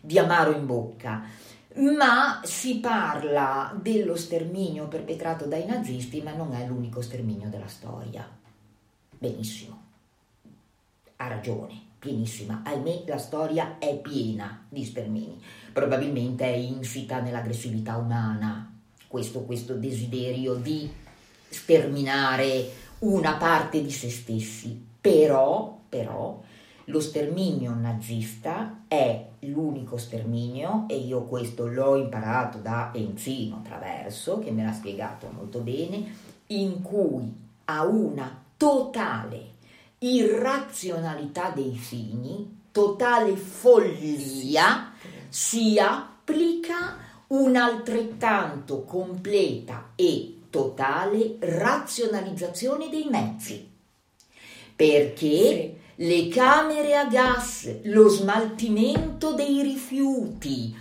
[0.00, 1.24] di amaro in bocca.
[1.76, 8.42] Ma si parla dello sterminio perpetrato dai nazisti, ma non è l'unico sterminio della storia.
[9.24, 9.80] Benissimo,
[11.16, 12.60] ha ragione pienissima.
[12.62, 15.40] Ahimè, la storia è piena di stermini.
[15.72, 18.70] Probabilmente è insita nell'aggressività umana
[19.08, 20.92] questo, questo desiderio di
[21.48, 24.88] sterminare una parte di se stessi.
[25.00, 26.42] Però, però,
[26.84, 34.50] lo sterminio nazista è l'unico sterminio, e io questo l'ho imparato da Enzino Traverso, che
[34.50, 36.14] me l'ha spiegato molto bene,
[36.48, 39.56] in cui a una totale
[39.98, 44.94] irrazionalità dei fini, totale follia,
[45.28, 46.96] si applica
[47.26, 53.68] un'altrettanto completa e totale razionalizzazione dei mezzi.
[54.74, 60.74] Perché le camere a gas, lo smaltimento dei rifiuti,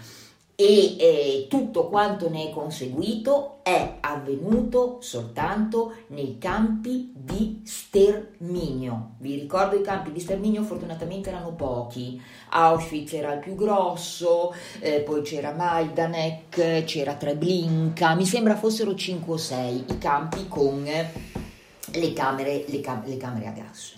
[0.55, 9.15] e eh, tutto quanto ne è conseguito è avvenuto soltanto nei campi di sterminio.
[9.17, 14.99] Vi ricordo i campi di sterminio fortunatamente erano pochi, Auschwitz era il più grosso, eh,
[14.99, 22.13] poi c'era Majdanek, c'era Treblinka, mi sembra fossero 5 o 6 i campi con le
[22.13, 23.95] camere, le cam- le camere a gas.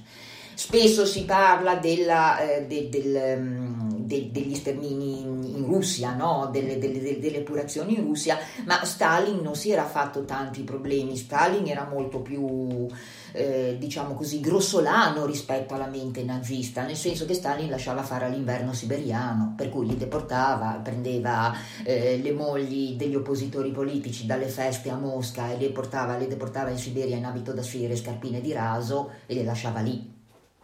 [0.55, 6.49] Spesso si parla della, eh, de, del, mm, de, degli stermini in Russia, no?
[6.51, 11.67] delle, delle, delle epurazioni in Russia, ma Stalin non si era fatto tanti problemi, Stalin
[11.67, 12.87] era molto più
[13.33, 18.71] eh, diciamo così, grossolano rispetto alla mente nazista, nel senso che Stalin lasciava fare all'inverno
[18.71, 21.53] siberiano, per cui li deportava, prendeva
[21.83, 26.69] eh, le mogli degli oppositori politici dalle feste a Mosca e le, portava, le deportava
[26.69, 30.14] in Siberia in abito da sfere, scarpine di raso e le lasciava lì.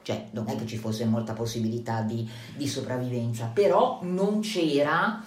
[0.01, 5.23] Cioè, non è che ci fosse molta possibilità di, di sopravvivenza, però non c'era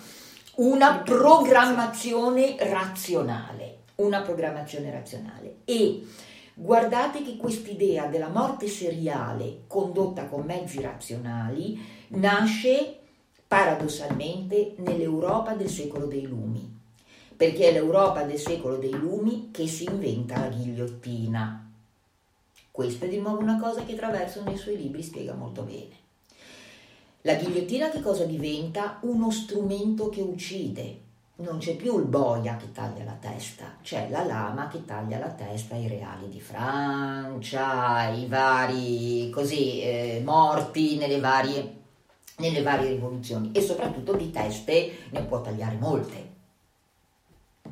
[0.57, 5.57] una programmazione razionale, una programmazione razionale.
[5.65, 6.03] E
[6.57, 11.77] Guardate che quest'idea della morte seriale condotta con mezzi razionali
[12.11, 12.99] nasce
[13.49, 16.73] paradossalmente nell'Europa del secolo dei lumi,
[17.37, 21.64] perché è l'Europa del secolo dei lumi che si inventa la ghigliottina.
[22.75, 25.95] Questa è di nuovo una cosa che Traverso nei suoi libri spiega molto bene.
[27.21, 28.99] La ghigliottina che cosa diventa?
[29.03, 30.99] Uno strumento che uccide,
[31.37, 35.31] non c'è più il boia che taglia la testa, c'è la lama che taglia la
[35.31, 41.77] testa ai reali di Francia, i vari così eh, morti nelle varie,
[42.39, 46.33] nelle varie rivoluzioni e soprattutto di teste ne può tagliare molte.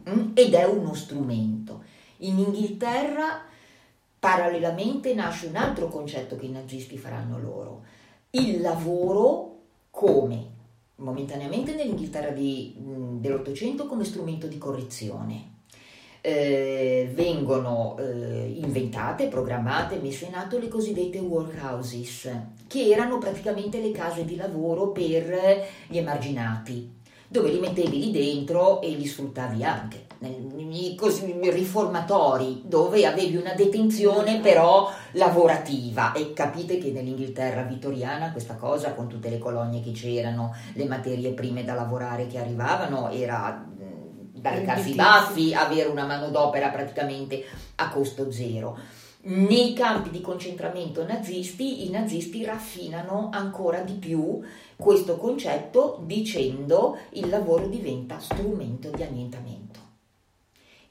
[0.09, 0.30] Mm?
[0.34, 1.82] Ed è uno strumento.
[2.18, 3.50] In Inghilterra
[4.23, 7.83] parallelamente nasce un altro concetto che i nazisti faranno loro,
[8.31, 9.57] il lavoro
[9.91, 10.47] come?
[10.95, 15.51] Momentaneamente nell'Inghilterra di, dell'Ottocento come strumento di correzione.
[16.20, 22.31] Eh, vengono eh, inventate, programmate, messe in atto le cosiddette workhouses,
[22.68, 26.89] che erano praticamente le case di lavoro per gli emarginati,
[27.33, 30.07] dove li mettevi lì dentro e li sfruttavi anche.
[30.20, 30.97] I
[31.51, 36.12] riformatori dove avevi una detenzione però lavorativa.
[36.12, 41.33] E capite che nell'Inghilterra vittoriana questa cosa con tutte le colonie che c'erano, le materie
[41.33, 43.66] prime da lavorare che arrivavano era
[44.35, 47.45] barcarsi i baffi, avere una manodopera praticamente
[47.76, 48.78] a costo zero.
[49.25, 54.41] Nei campi di concentramento nazisti i nazisti raffinano ancora di più
[54.75, 59.79] questo concetto dicendo il lavoro diventa strumento di annientamento.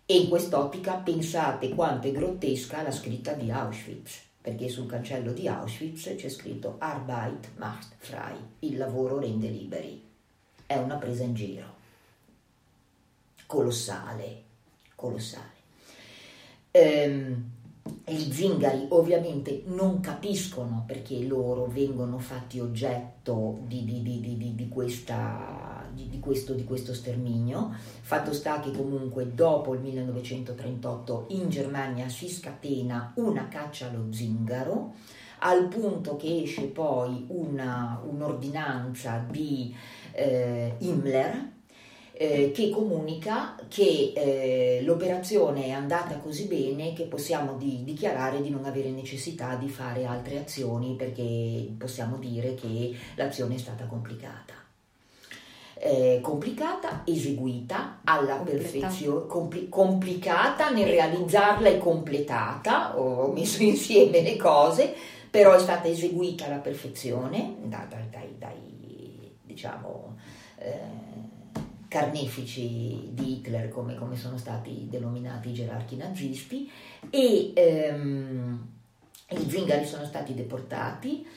[0.05, 5.49] E in quest'ottica pensate quanto è grottesca la scritta di Auschwitz, perché sul cancello di
[5.49, 10.01] Auschwitz c'è scritto Arbeit macht frei, il lavoro rende liberi.
[10.65, 11.75] È una presa in giro.
[13.45, 14.43] Colossale,
[14.95, 15.59] colossale.
[16.71, 17.59] Ehm,
[18.05, 25.71] gli zingari ovviamente non capiscono perché loro vengono fatti oggetto di, di, di, di questa
[26.19, 27.73] questo, questo sterminio.
[28.01, 34.93] Fatto sta che comunque dopo il 1938 in Germania si scatena una caccia allo zingaro,
[35.39, 39.75] al punto che esce poi una, un'ordinanza di
[40.11, 41.59] eh, Himmler
[42.21, 48.51] eh, che comunica che eh, l'operazione è andata così bene che possiamo di, dichiarare di
[48.51, 54.53] non avere necessità di fare altre azioni perché possiamo dire che l'azione è stata complicata.
[55.73, 64.37] Eh, complicata, eseguita alla perfezione, compli- complicata nel realizzarla e completata, ho messo insieme le
[64.37, 64.93] cose,
[65.27, 70.17] però è stata eseguita alla perfezione da, da, dai, dai, diciamo,
[70.59, 71.10] eh,
[71.91, 76.71] carnefici di Hitler, come, come, sono stati denominati i gerarchi nazisti,
[77.09, 78.67] e ehm,
[79.31, 81.27] i zingari sono stati deportati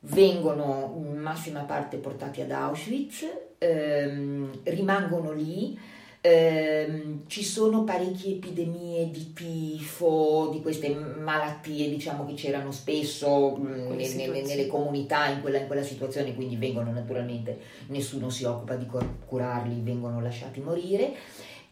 [0.00, 3.24] vengono in massima parte portati ad Auschwitz,
[3.56, 5.78] ehm, rimangono lì,
[6.24, 13.94] ehm, ci sono parecchie epidemie di tifo, di queste malattie diciamo che c'erano spesso mh,
[13.94, 17.58] nelle, nelle, comunità in quella, in quella, situazione, quindi vengono naturalmente,
[17.88, 18.86] nessuno si occupa di
[19.26, 21.12] curarli, vengono lasciati morire.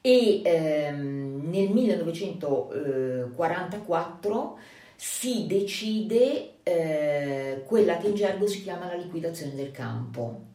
[0.03, 4.59] E ehm, nel 1944
[4.97, 10.52] si decide eh, quella che in gergo si chiama la liquidazione del campo.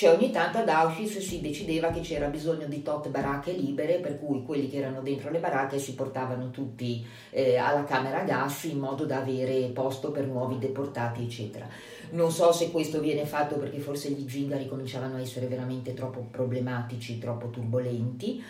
[0.00, 4.18] Cioè ogni tanto ad Auschwitz si decideva che c'era bisogno di tot baracche libere, per
[4.18, 8.78] cui quelli che erano dentro le baracche si portavano tutti eh, alla camera gas in
[8.78, 11.68] modo da avere posto per nuovi deportati, eccetera.
[12.12, 16.26] Non so se questo viene fatto perché forse gli zingari cominciavano a essere veramente troppo
[16.30, 18.42] problematici, troppo turbolenti.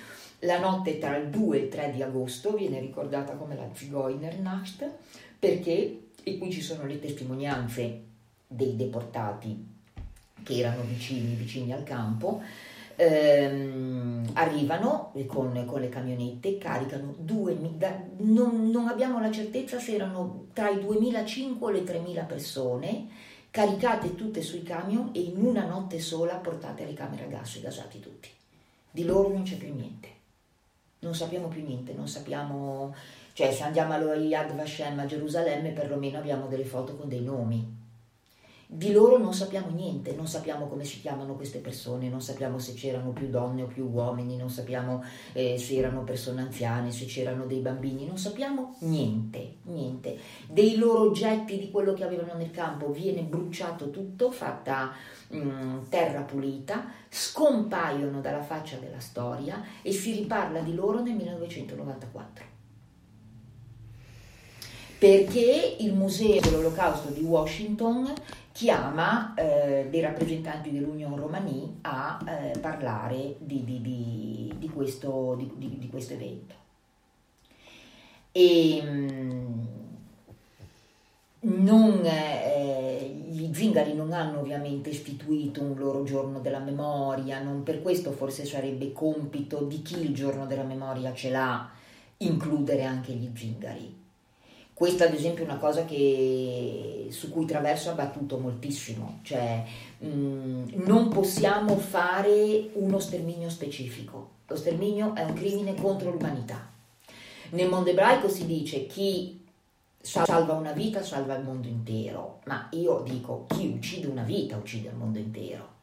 [0.43, 4.89] La notte tra il 2 e il 3 di agosto viene ricordata come la Zigeunernacht
[5.37, 8.03] perché, e qui ci sono le testimonianze
[8.47, 9.70] dei deportati
[10.43, 12.43] che erano vicini, vicini al campo,
[12.97, 20.47] ehm, arrivano con, con, le camionette, caricano 2000, non, non abbiamo la certezza se erano
[20.53, 23.09] tra i 2.500 e le 3.000 persone
[23.51, 27.61] caricate tutte sui camion e in una notte sola portate alle camere a gas e
[27.61, 28.29] gasati tutti.
[28.91, 30.09] Di loro non c'è più niente.
[31.01, 32.95] Non sappiamo più niente, non sappiamo...
[33.33, 37.80] Cioè, se andiamo allo Yad Vashem a Gerusalemme, perlomeno abbiamo delle foto con dei nomi.
[38.73, 42.73] Di loro non sappiamo niente, non sappiamo come si chiamano queste persone, non sappiamo se
[42.75, 45.03] c'erano più donne o più uomini, non sappiamo
[45.33, 50.17] eh, se erano persone anziane, se c'erano dei bambini, non sappiamo niente, niente.
[50.49, 54.93] Dei loro oggetti, di quello che avevano nel campo, viene bruciato tutto, fatta
[55.31, 61.17] mh, mm, terra pulita, scompaiono dalla faccia della storia e si riparla di loro nel
[61.17, 62.50] 1994
[65.01, 68.13] perché il Museo dell'Olocausto di Washington
[68.53, 75.41] chiama eh, dei rappresentanti dell'Unione Romani a eh, parlare di, di, di, di, questo,
[75.89, 76.55] questo, evento.
[78.31, 79.61] E, mm,
[81.41, 87.81] non, eh, gli zingari non hanno ovviamente istituito un loro giorno della memoria, non per
[87.81, 91.71] questo forse sarebbe compito di chi il giorno della memoria ce l'ha
[92.19, 94.00] includere anche gli zingari
[94.81, 99.63] questa ad esempio è una cosa che, su cui Traverso ha battuto moltissimo, cioè
[99.99, 106.67] mh, mm, non possiamo fare uno sterminio specifico, lo sterminio è un crimine contro l'umanità.
[107.51, 109.47] Nel mondo ebraico si dice chi
[110.01, 114.89] salva una vita salva il mondo intero, ma io dico chi uccide una vita uccide
[114.89, 115.80] il mondo intero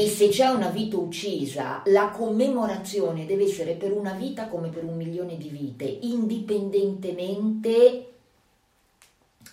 [0.00, 4.82] e se c'è una vita uccisa, la commemorazione deve essere per una vita come per
[4.82, 8.06] un milione di vite, indipendentemente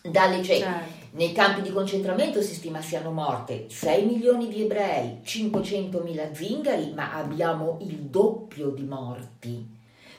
[0.03, 1.05] dalle cioè, certo.
[1.17, 6.93] Nei campi di concentramento si stima siano morte 6 milioni di ebrei, 500 mila zingari,
[6.93, 9.76] ma abbiamo il doppio di morti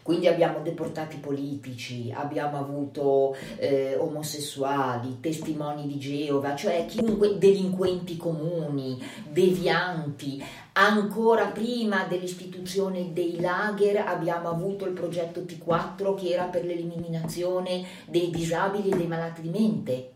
[0.08, 8.98] quindi abbiamo deportati politici, abbiamo avuto eh, omosessuali, testimoni di Geova, cioè chiunque delinquenti comuni,
[9.28, 10.42] devianti.
[10.72, 18.30] Ancora prima dell'istituzione dei lager abbiamo avuto il progetto T4 che era per l'eliminazione dei
[18.30, 20.12] disabili e dei malati di mente.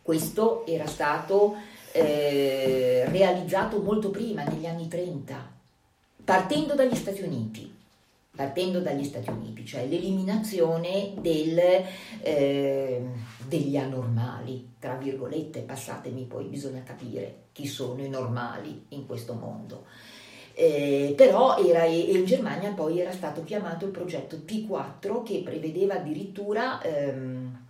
[0.00, 1.56] Questo era stato
[1.90, 5.50] eh, realizzato molto prima, negli anni 30,
[6.22, 7.82] partendo dagli Stati Uniti
[8.34, 11.58] partendo dagli Stati Uniti, cioè l'eliminazione del,
[12.20, 13.02] eh,
[13.46, 19.84] degli anormali, tra virgolette, passatemi poi, bisogna capire chi sono i normali in questo mondo.
[20.56, 26.80] Eh, però era, in Germania poi era stato chiamato il progetto T4 che prevedeva addirittura,
[26.82, 27.66] ehm,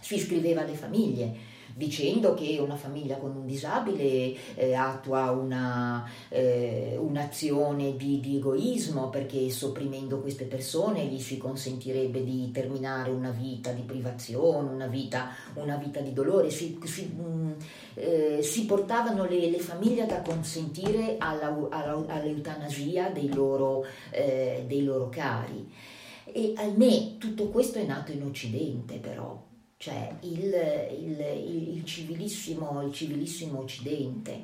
[0.00, 6.96] si iscriveva alle famiglie, dicendo che una famiglia con un disabile eh, attua una, eh,
[7.00, 13.72] un'azione di, di, egoismo perché sopprimendo queste persone gli si consentirebbe di terminare una vita
[13.72, 16.50] di privazione, una vita, una vita di dolore.
[16.50, 17.50] Si, si, mh, mm,
[17.94, 24.84] eh, si portavano le, le, famiglie da consentire alla, alla, all'eutanasia dei loro, eh, dei
[24.84, 25.70] loro cari.
[26.24, 29.50] E ahimè tutto questo è nato in Occidente però,
[29.82, 30.54] cioè il,
[31.00, 34.42] il, il, il civilissimo, civilissimo, Occidente.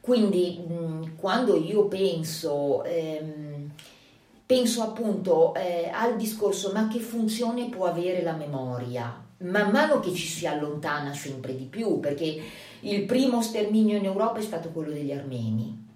[0.00, 3.70] Quindi mh, quando io penso, ehm,
[4.46, 9.26] penso appunto eh, al discorso ma che funzione può avere la memoria?
[9.40, 12.40] Man mano che ci si allontana sempre di più, perché
[12.80, 15.87] il primo sterminio in Europa è stato quello degli armeni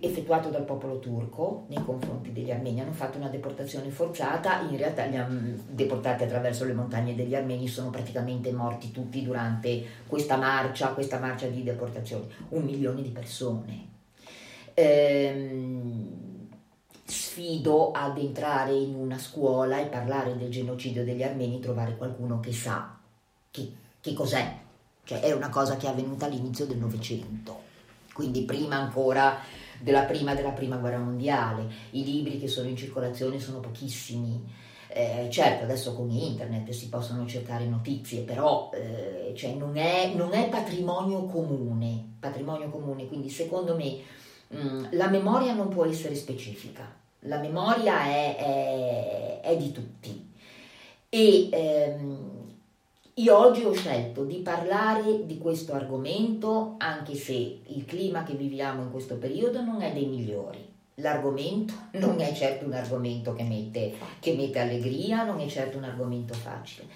[0.00, 2.80] effettuato dal popolo turco nei confronti degli armeni.
[2.80, 7.68] Hanno fatto una deportazione forzata, in realtà li hanno deportati attraverso le montagne degli armeni,
[7.68, 13.86] sono praticamente morti tutti durante questa marcia, questa marcia di deportazione, un milione di persone.
[14.74, 16.26] Ehm,
[17.04, 22.52] sfido ad entrare in una scuola e parlare del genocidio degli armeni, trovare qualcuno che
[22.52, 22.98] sa
[23.50, 24.58] che, che cos'è.
[25.04, 27.67] Cioè è una cosa che è avvenuta all'inizio del Novecento,
[28.18, 29.38] quindi prima ancora
[29.78, 31.68] della prima, della prima guerra mondiale.
[31.90, 34.44] I libri che sono in circolazione sono pochissimi.
[34.88, 40.32] Eh, certo, adesso con internet si possono cercare notizie, però eh, cioè non, è, non,
[40.32, 43.98] è, patrimonio comune, patrimonio comune, quindi secondo me
[44.48, 50.32] mh, mm, la memoria non può essere specifica, la memoria è, è, è di tutti.
[51.08, 52.38] E ehm,
[53.18, 58.82] io oggi ho scelto di parlare di questo argomento anche se il clima che viviamo
[58.82, 60.64] in questo periodo non è dei migliori.
[60.94, 65.84] L'argomento non è certo un argomento che mette, che mette allegria, non è certo un
[65.84, 66.86] argomento facile.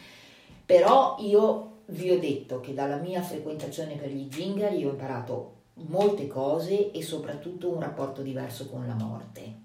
[0.64, 6.28] Però io vi ho detto che dalla mia frequentazione per gli zingari ho imparato molte
[6.28, 9.60] cose e soprattutto un rapporto diverso con la morte.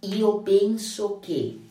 [0.00, 1.67] Io penso che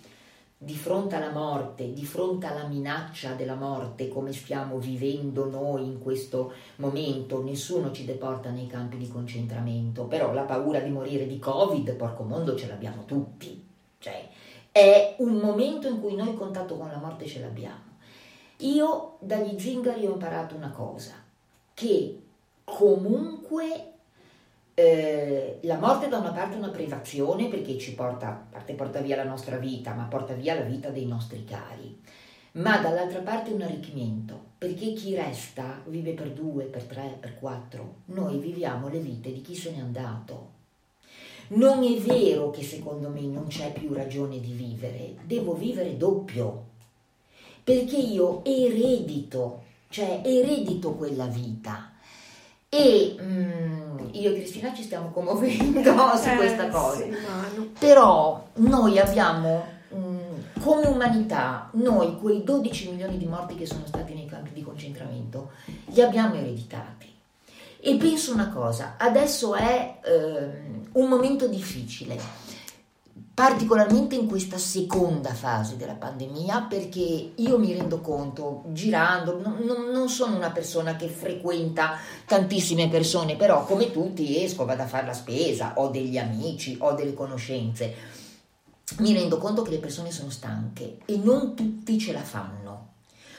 [0.60, 6.00] di fronte alla morte, di fronte alla minaccia della morte come stiamo vivendo noi in
[6.00, 11.38] questo momento, nessuno ci deporta nei campi di concentramento, però la paura di morire di
[11.38, 13.64] Covid, porco mondo, ce l'abbiamo tutti.
[14.00, 14.30] Cioè,
[14.72, 17.86] è un momento in cui noi il contatto con la morte ce l'abbiamo.
[18.62, 21.14] Io dagli zingari ho imparato una cosa,
[21.76, 22.20] che
[22.64, 23.94] comunque
[24.80, 29.16] eh, la morte da una parte è una privazione perché ci porta, parte porta via
[29.16, 32.00] la nostra vita, ma porta via la vita dei nostri cari,
[32.54, 37.40] ma dall'altra parte è un arricchimento, perché chi resta vive per due, per tre, per
[37.40, 40.52] quattro, noi viviamo le vite di chi se n'è andato.
[41.50, 46.66] Non è vero che secondo me non c'è più ragione di vivere, devo vivere doppio,
[47.64, 51.94] perché io eredito, cioè eredito quella vita.
[52.70, 53.87] E mm,
[54.20, 55.82] io e Cristina ci stiamo commuovendo
[56.18, 57.04] su eh, questa cosa.
[57.04, 60.18] Sì, Però noi abbiamo, mm,
[60.62, 65.52] come umanità, noi quei 12 milioni di morti che sono stati nei campi di concentramento,
[65.86, 67.14] li abbiamo ereditati.
[67.80, 70.50] E penso una cosa, adesso è eh,
[70.94, 72.18] un momento difficile
[73.38, 80.10] particolarmente in questa seconda fase della pandemia perché io mi rendo conto girando, non, non,
[80.10, 85.14] sono una persona che frequenta tantissime persone, però come tutti esco, vado a fare la
[85.14, 87.94] spesa, ho degli amici, ho delle conoscenze,
[89.02, 92.86] mi rendo conto che le persone sono stanche e non tutti ce la fanno.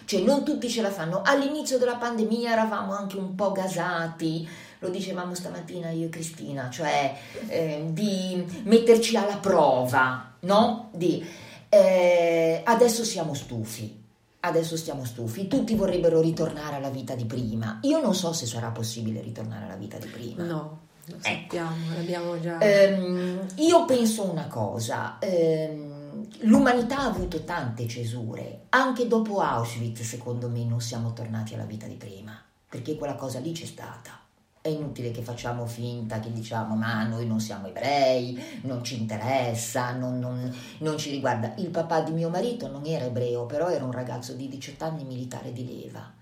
[0.04, 1.22] Cioè non tutti ce la fanno.
[1.24, 4.48] All'inizio della pandemia eravamo anche un po' gasati,
[4.80, 7.16] lo dicevamo stamattina io e Cristina, cioè
[7.48, 10.90] eh, di metterci alla prova, no?
[10.92, 11.24] Di,
[11.68, 14.02] eh, adesso siamo stufi,
[14.40, 17.78] adesso stiamo stufi, tutti vorrebbero ritornare alla vita di prima.
[17.82, 20.44] Io non so se sarà possibile ritornare alla vita di prima.
[20.44, 20.86] No.
[21.06, 21.22] Lo ecco.
[21.22, 21.94] sappiamo, ecco.
[21.94, 22.58] l'abbiamo già.
[22.60, 30.48] Ehm, io penso una cosa, ehm, l'umanità ha avuto tante cesure, anche dopo Auschwitz secondo
[30.48, 34.20] me non siamo tornati alla vita di prima, perché quella cosa lì c'è stata.
[34.60, 39.92] È inutile che facciamo finta, che diciamo ma noi non siamo ebrei, non ci interessa,
[39.92, 41.54] non, non, non ci riguarda.
[41.56, 45.04] Il papà di mio marito non era ebreo, però era un ragazzo di 18 anni
[45.04, 46.12] militare di leva.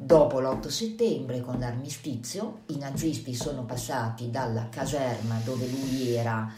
[0.00, 6.48] Dopo l'8 settembre, con l'armistizio, i nazisti sono passati dalla caserma dove lui era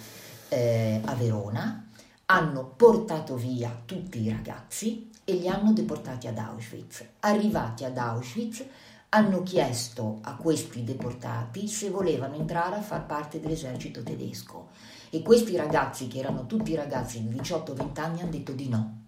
[0.48, 1.86] eh, a Verona,
[2.26, 7.04] hanno portato via tutti i ragazzi e li hanno deportati ad Auschwitz.
[7.20, 8.64] Arrivati ad Auschwitz,
[9.12, 14.68] hanno chiesto a questi deportati se volevano entrare a far parte dell'esercito tedesco
[15.10, 18.98] e questi ragazzi, che erano tutti ragazzi di 18-20 anni, hanno detto di no.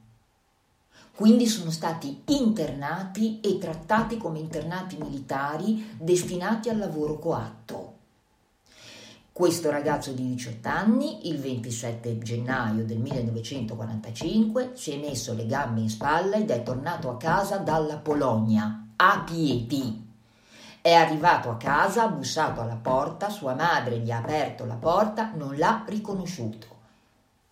[1.15, 7.91] Quindi sono stati internati e trattati come internati militari destinati al lavoro coatto.
[9.31, 15.81] Questo ragazzo di 18 anni, il 27 gennaio del 1945, si è messo le gambe
[15.81, 20.11] in spalla ed è tornato a casa dalla Polonia a piedi.
[20.81, 25.33] È arrivato a casa, ha bussato alla porta, sua madre gli ha aperto la porta,
[25.35, 26.71] non l'ha riconosciuto.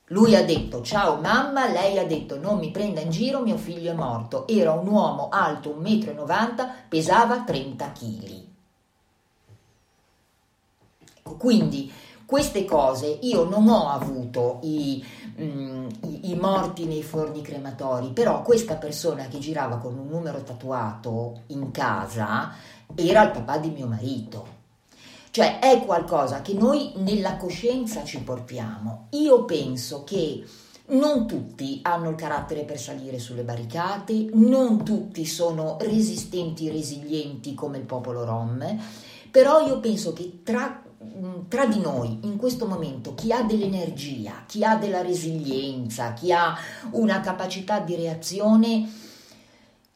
[0.07, 3.93] Lui ha detto ciao mamma, lei ha detto non mi prenda in giro, mio figlio
[3.93, 4.47] è morto.
[4.49, 8.49] Era un uomo alto 1,90 m, pesava 30 kg.
[11.37, 11.93] Quindi
[12.31, 15.05] queste cose io non ho avuto i,
[15.41, 20.41] mm, i, i, morti nei forni crematori, però questa persona che girava con un numero
[20.45, 22.53] tatuato in casa
[22.95, 24.59] era il papà di mio marito.
[25.33, 29.09] Cioè è qualcosa che noi nella coscienza ci portiamo.
[29.11, 30.45] Io penso che
[30.91, 37.79] non tutti hanno il carattere per salire sulle barricate, non tutti sono resistenti resilienti come
[37.79, 38.65] il popolo rom,
[39.33, 40.85] però io penso che tra
[41.49, 46.55] tra di noi in questo momento chi ha dell'energia, chi ha della resilienza, chi ha
[46.91, 48.93] una capacità di reazione,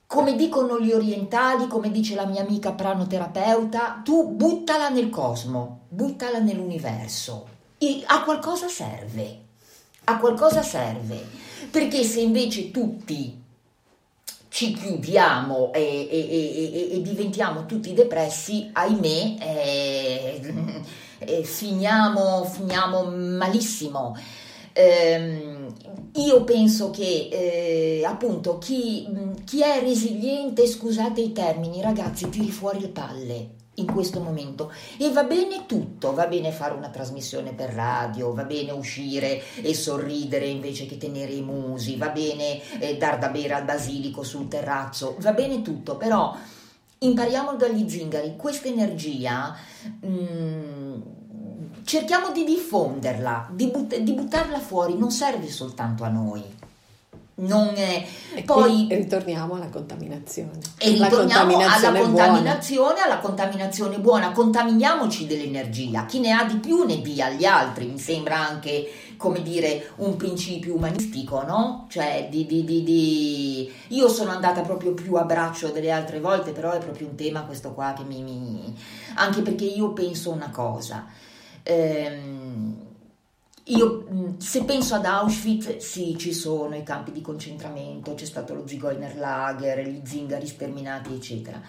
[0.06, 6.38] come dicono gli orientali, come dice la mia amica pranoterapeuta, tu buttala nel cosmo, buttala
[6.38, 7.48] nell'universo.
[7.76, 9.40] E a qualcosa serve,
[10.04, 11.22] a qualcosa serve,
[11.70, 13.43] perché se invece tutti
[14.54, 19.34] ci chiudiamo e, e, e, e diventiamo tutti depressi, ahimè,
[21.18, 24.16] eh, finiamo, finiamo, malissimo.
[24.72, 25.66] Eh,
[26.12, 29.08] io penso che eh, appunto chi,
[29.44, 35.10] chi è resiliente, scusate i termini, ragazzi, tiri fuori le palle in questo momento e
[35.10, 40.46] va bene tutto, va bene fare una trasmissione per radio, va bene uscire e sorridere
[40.46, 45.16] invece che tenere i musi, va bene eh, dar da bere al basilico sul terrazzo,
[45.20, 46.36] va bene tutto, però
[46.98, 49.56] impariamo dagli zingari questa energia.
[50.04, 51.00] Mm,
[51.84, 56.42] cerchiamo di diffonderla, di, but- di buttarla fuori, non serve soltanto a noi.
[57.36, 58.06] Non è...
[58.34, 60.52] E Poi ritorniamo alla contaminazione.
[60.78, 62.24] e ritorniamo alla contaminazione buona.
[62.26, 64.30] contaminazione, alla contaminazione buona.
[64.30, 66.06] Contaminiamoci dell'energia.
[66.06, 67.86] Chi ne ha di più ne dia agli altri.
[67.86, 71.86] Mi sembra anche, come dire, un principio umanistico, no?
[71.90, 76.52] Cioè, di, di- di- di- Io sono andata proprio più a braccio delle altre volte,
[76.52, 78.22] però è proprio un tema questo qua che mi...
[78.22, 78.74] mi-
[79.16, 81.06] Anche perché io penso una cosa.
[81.64, 82.92] Ehm,
[83.66, 88.66] io, se penso ad Auschwitz, sì, ci sono i campi di concentramento, c'è stato lo
[88.66, 91.62] Zigeuner Lager, gli zingari sterminati, eccetera.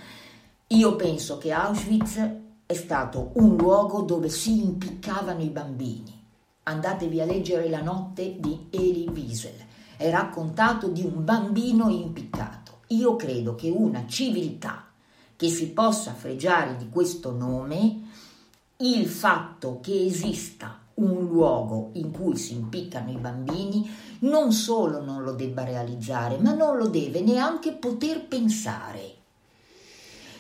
[0.68, 2.20] Io penso che Auschwitz
[2.66, 6.24] è stato un luogo dove si impiccavano i bambini.
[6.64, 9.64] Andatevi a leggere La notte di Elie Wiesel.
[9.96, 12.80] È raccontato di un bambino impiccato.
[12.88, 14.88] Io credo che una civiltà
[15.38, 18.02] che si possa fregiare di questo nome
[18.78, 23.90] il fatto che esista un luogo in cui si impiccano i bambini
[24.20, 29.14] non solo non lo debba realizzare, ma non lo deve neanche poter pensare.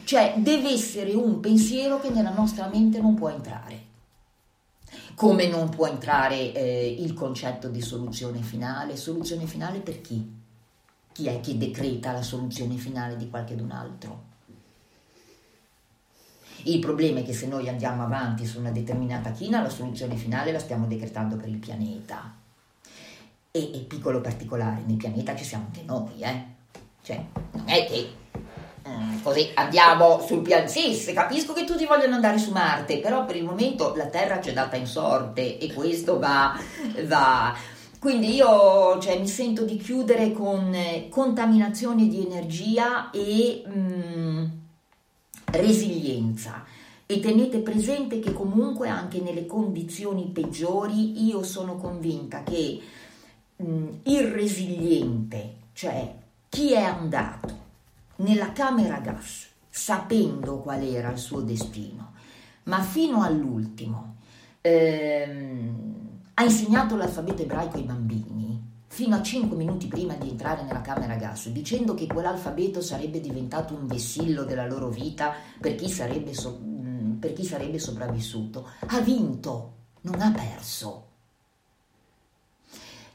[0.06, 3.84] Cioè deve essere un pensiero che nella nostra mente non può entrare.
[5.16, 8.98] Come non può entrare eh, il concetto di soluzione finale.
[8.98, 10.32] Soluzione finale per chi?
[11.12, 14.25] Chi è che decreta la soluzione finale di qualcun altro?
[16.68, 20.52] Il problema è che se noi andiamo avanti su una determinata china, la soluzione finale
[20.52, 22.34] la stiamo decretando per il pianeta.
[23.52, 26.44] E, e piccolo particolare, nel pianeta ci siamo anche noi, eh?
[27.04, 28.10] Cioè, non è che
[28.90, 30.68] mm, così andiamo sul pianeta.
[30.68, 34.50] Sì, capisco che tutti vogliono andare su Marte, però per il momento la Terra ci
[34.50, 36.60] è data in sorte e questo va...
[37.06, 37.56] va.
[38.00, 43.64] Quindi io cioè, mi sento di chiudere con eh, contaminazione di energia e...
[43.68, 44.64] mm,
[45.46, 46.64] resilienza.
[47.08, 52.82] E tenete presente che comunque anche nelle condizioni peggiori io sono convinta che
[53.56, 56.16] mh, il resiliente, cioè
[56.50, 57.64] chi è andato
[58.18, 62.14] nella camera gas sapendo qual era il suo destino,
[62.64, 64.16] ma fino all'ultimo
[64.66, 65.76] ehm,
[66.34, 68.45] ha insegnato l'alfabeto ebraico ai bambini
[68.96, 73.74] fino a 5 minuti prima di entrare nella camera gas, dicendo che quell'alfabeto sarebbe diventato
[73.74, 78.66] un vessillo della loro vita per chi sarebbe, so- mh, per chi sarebbe sopravvissuto.
[78.88, 79.74] Ha vinto,
[80.04, 81.08] non ha perso.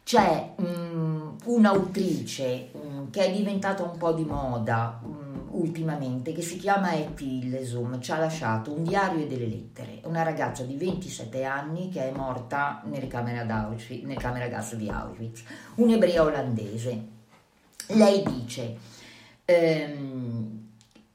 [0.02, 5.19] C'è mh, un'autrice mh, che è diventata un po' di moda mh,
[5.52, 10.00] ultimamente, che si chiama Etty Hillesum, ci ha lasciato un diario e delle lettere.
[10.04, 14.48] Una ragazza di 27 anni che è morta nelle camere, ad Auschwitz, nelle camere a
[14.48, 15.42] gas di Auschwitz,
[15.76, 17.18] un'ebrea olandese.
[17.88, 18.76] Lei dice,
[19.44, 20.68] ehm,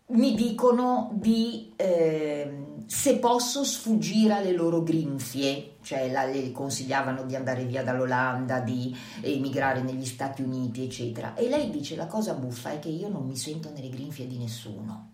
[0.07, 7.35] mi dicono di ehm, se posso sfuggire alle loro grinfie, cioè la- le consigliavano di
[7.35, 11.33] andare via dall'Olanda, di emigrare negli Stati Uniti, eccetera.
[11.35, 14.37] E lei dice la cosa buffa è che io non mi sento nelle grinfie di
[14.37, 15.11] nessuno.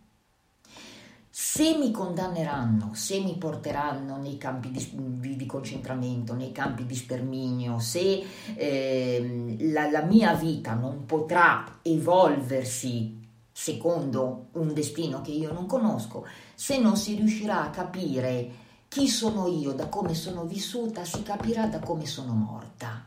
[1.33, 7.79] Se mi condanneranno, se mi porteranno nei campi di, di- concentramento, nei campi di sterminio,
[7.79, 8.21] se
[8.53, 13.20] ehm, la, la mia vita non potrà evolversi
[13.51, 16.25] secondo un destino che io non conosco,
[16.55, 18.51] se non si riuscirà a capire
[18.87, 23.05] chi sono io, da come sono vissuta, si capirà da come sono morta.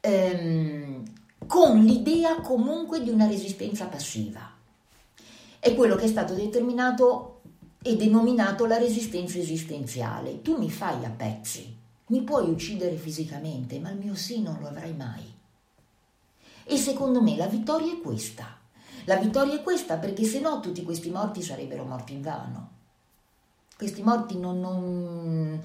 [0.00, 1.02] Ehm,
[1.46, 4.52] con l'idea comunque di una resistenza passiva.
[5.58, 7.40] È quello che è stato determinato
[7.82, 10.42] e denominato la resistenza esistenziale.
[10.42, 11.72] Tu mi fai a pezzi,
[12.06, 15.35] mi puoi uccidere fisicamente, ma il mio sì non lo avrai mai.
[16.68, 18.56] E secondo me la vittoria è questa.
[19.04, 22.70] La vittoria è questa perché se no tutti questi morti sarebbero morti in vano.
[23.76, 25.60] Questi morti non, non,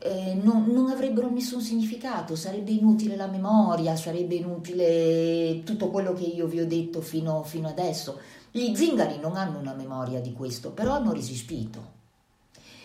[0.00, 6.24] eh, non- non avrebbero nessun significato, sarebbe inutile la memoria, sarebbe inutile tutto quello che
[6.24, 8.18] io vi ho detto fino, fino adesso.
[8.50, 11.98] Gli zingari non hanno una memoria di questo, però hanno resistito.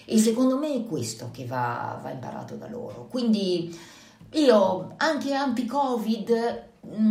[0.05, 3.07] E secondo me è questo che va, va imparato da loro.
[3.09, 3.75] Quindi
[4.33, 6.63] io, anche anti-Covid,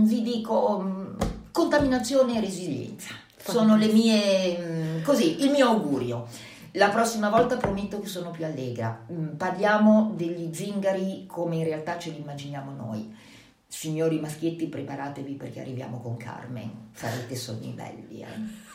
[0.05, 1.17] vi dico mh,
[1.51, 3.15] contaminazione e resilienza.
[3.37, 6.27] Sono le mie, mh, così, il mio augurio.
[6.73, 9.07] La prossima volta prometto che sono più allegra.
[9.13, 13.15] Mm, Parliamo degli zingari come in realtà ce li immaginiamo noi.
[13.67, 16.89] Signori maschietti, preparatevi perché arriviamo con Carmen.
[16.93, 18.73] Farete sogni belli, eh?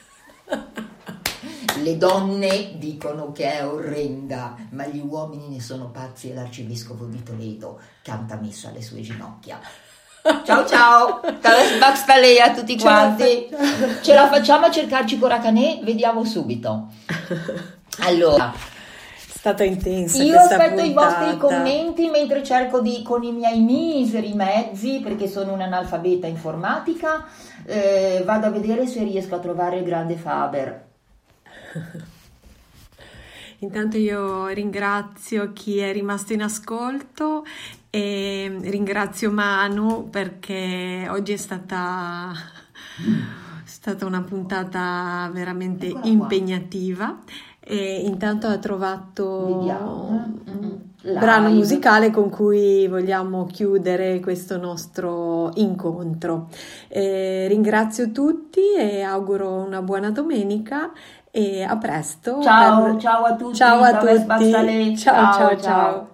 [1.82, 7.24] Le donne dicono che è orrenda, ma gli uomini ne sono pazzi e l'arcivescovo di
[7.24, 9.60] Toledo canta messa alle sue ginocchia.
[10.22, 11.22] Ciao ciao,
[11.80, 13.48] Max Palea a tutti quanti.
[14.02, 15.80] Ce la facciamo a cercarci Coracanè?
[15.84, 16.88] Vediamo subito.
[18.02, 20.22] Allora, È stato intenso.
[20.22, 25.54] io aspetto i vostri commenti mentre cerco di, con i miei miseri mezzi, perché sono
[25.54, 27.26] un'analfabeta informatica,
[27.66, 30.88] eh, vado a vedere se riesco a trovare il grande Faber.
[33.62, 37.46] Intanto io ringrazio chi è rimasto in ascolto
[37.92, 47.20] e ringrazio Manu perché oggi è stata, è stata una puntata veramente Eccola impegnativa
[47.60, 49.66] e intanto ha trovato un
[51.02, 51.20] live.
[51.20, 56.50] brano musicale con cui vogliamo chiudere questo nostro incontro.
[56.88, 60.92] Eh, ringrazio tutti e auguro una buona domenica
[61.32, 62.42] e a presto.
[62.42, 63.56] Ciao, per- ciao a tutti.
[63.56, 64.26] Ciao a tutti.
[64.26, 64.96] Baxalè.
[64.96, 66.10] Ciao, ciao, ciao.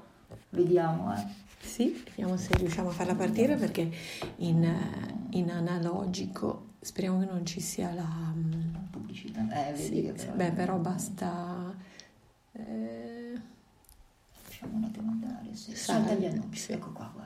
[0.50, 1.44] Vediamo, eh.
[1.76, 3.92] Sì, vediamo se riusciamo a farla partire perché
[4.38, 4.66] in,
[5.32, 8.06] in analogico speriamo che non ci sia la...
[8.34, 9.74] mm, Pubblicità.
[9.74, 11.76] Eh, sì, però- beh, però basta...
[12.54, 13.34] eh,
[14.48, 15.50] Lasciamo un attimo andare.
[15.54, 15.76] Sì.
[15.76, 16.60] Sa- Salta gli annunci.
[16.62, 16.72] sì.
[16.72, 17.25] Ecco qua, guarda.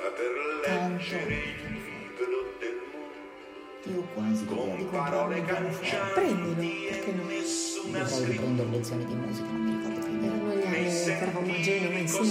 [0.00, 0.32] Saper
[0.64, 0.96] Tanto.
[0.96, 2.26] leggere il libro
[2.58, 7.24] del mondo Io ho quasi di con comprare parole cangianti Prendilo, perché no?
[7.24, 11.52] nessuna Dovrei riprendere lezioni di musica, non mi ricordo più Erano gli anni che eravamo
[11.52, 12.26] a Genova insieme.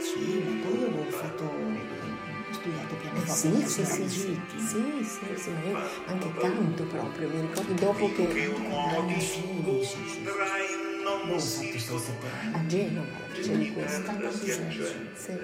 [0.00, 4.58] Sì, ma poi avevo fatto, ho studiato Eh pianoforte sì, con sì, la sì, Brigitti.
[4.58, 8.24] sì, sì, sì, ma io anche canto proprio, mi ricordo dopo che
[8.72, 9.20] Ah, sì,
[9.84, 10.22] sì, sì.
[11.26, 11.98] non si fatto sto
[12.52, 14.10] a Genova facevi questo.
[14.10, 15.08] 86.
[15.14, 15.38] Sì.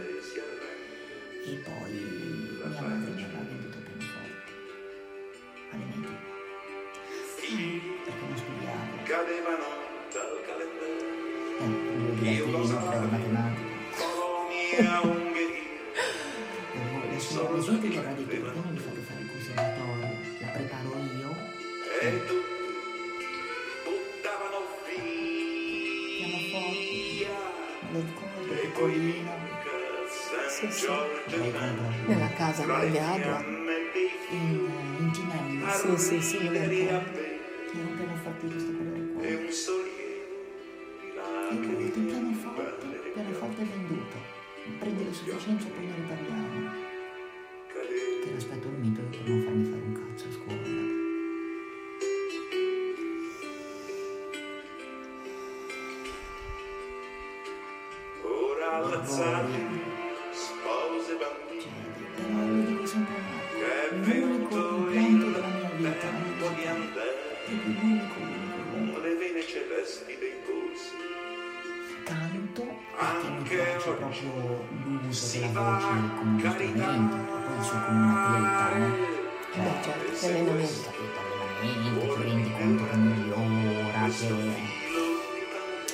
[1.49, 4.51] E poi mia madre aveva venduto il pianoforte.
[5.71, 6.19] Alle medie.
[8.05, 8.95] Perché non studiavo.
[9.05, 9.69] cadevano
[10.13, 11.07] dal calendario
[11.61, 13.75] Eh, io divertino, prego matematica.
[13.97, 15.63] Polonia, Ungheria
[17.13, 20.07] La signora Brigitti mi aveva detto perché non mi fate fare il conservatorio?
[20.41, 21.31] La preparo io.
[22.01, 22.55] e tutti
[23.87, 25.07] buttavano via
[26.19, 27.27] Pianoforte.
[27.87, 29.46] Me lo ricordo, e
[30.57, 30.87] Sì, sì.
[32.07, 32.91] Nella casa del le
[33.93, 35.69] dei In, in Ginello.
[35.71, 37.13] Sì, sì, sì, me lo ricordo.
[37.13, 39.23] Che era un pianoforte di questo colore qua.
[39.23, 40.25] e un sollievo
[41.01, 44.17] di E ho il pianoforte, pianoforte venduto.
[44.79, 46.71] Prendi le sufficienze e poi ne riparliamo.
[48.25, 49.76] Che l'aspetto un mito per non farmi fare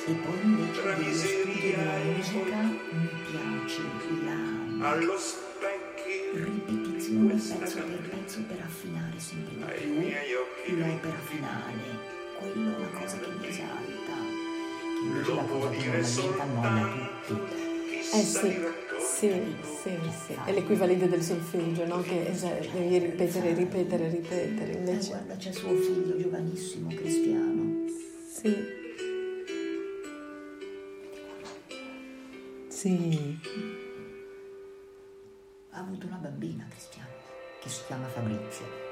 [0.05, 3.81] E poi invece dello studio della musica mi piace
[4.25, 4.89] la...
[4.89, 11.19] allo specchio ripetizione pezzo per pezzo per affinare sempre di ai più miei occhi l'opera
[11.23, 11.81] finale.
[12.37, 14.15] Quello è una cosa che mi esalta,
[14.99, 17.61] che invece la cosa che normalmente annoia tutti.
[17.95, 18.57] Eh sì,
[18.99, 19.31] sì,
[19.81, 19.97] sì,
[20.27, 20.37] sì.
[20.43, 22.01] È l'equivalente del solfeggio, no?
[22.01, 24.71] Che es- devi ripetere, ripetere, ripetere.
[24.73, 27.85] Eh, Invece, guarda, c'è suo figlio giovanissimo, Cristiano.
[28.29, 28.81] sì.
[32.83, 33.39] Sì.
[35.69, 37.13] Ha avuto una bambina, Cristiano,
[37.61, 38.82] che si chiama Fabrizio.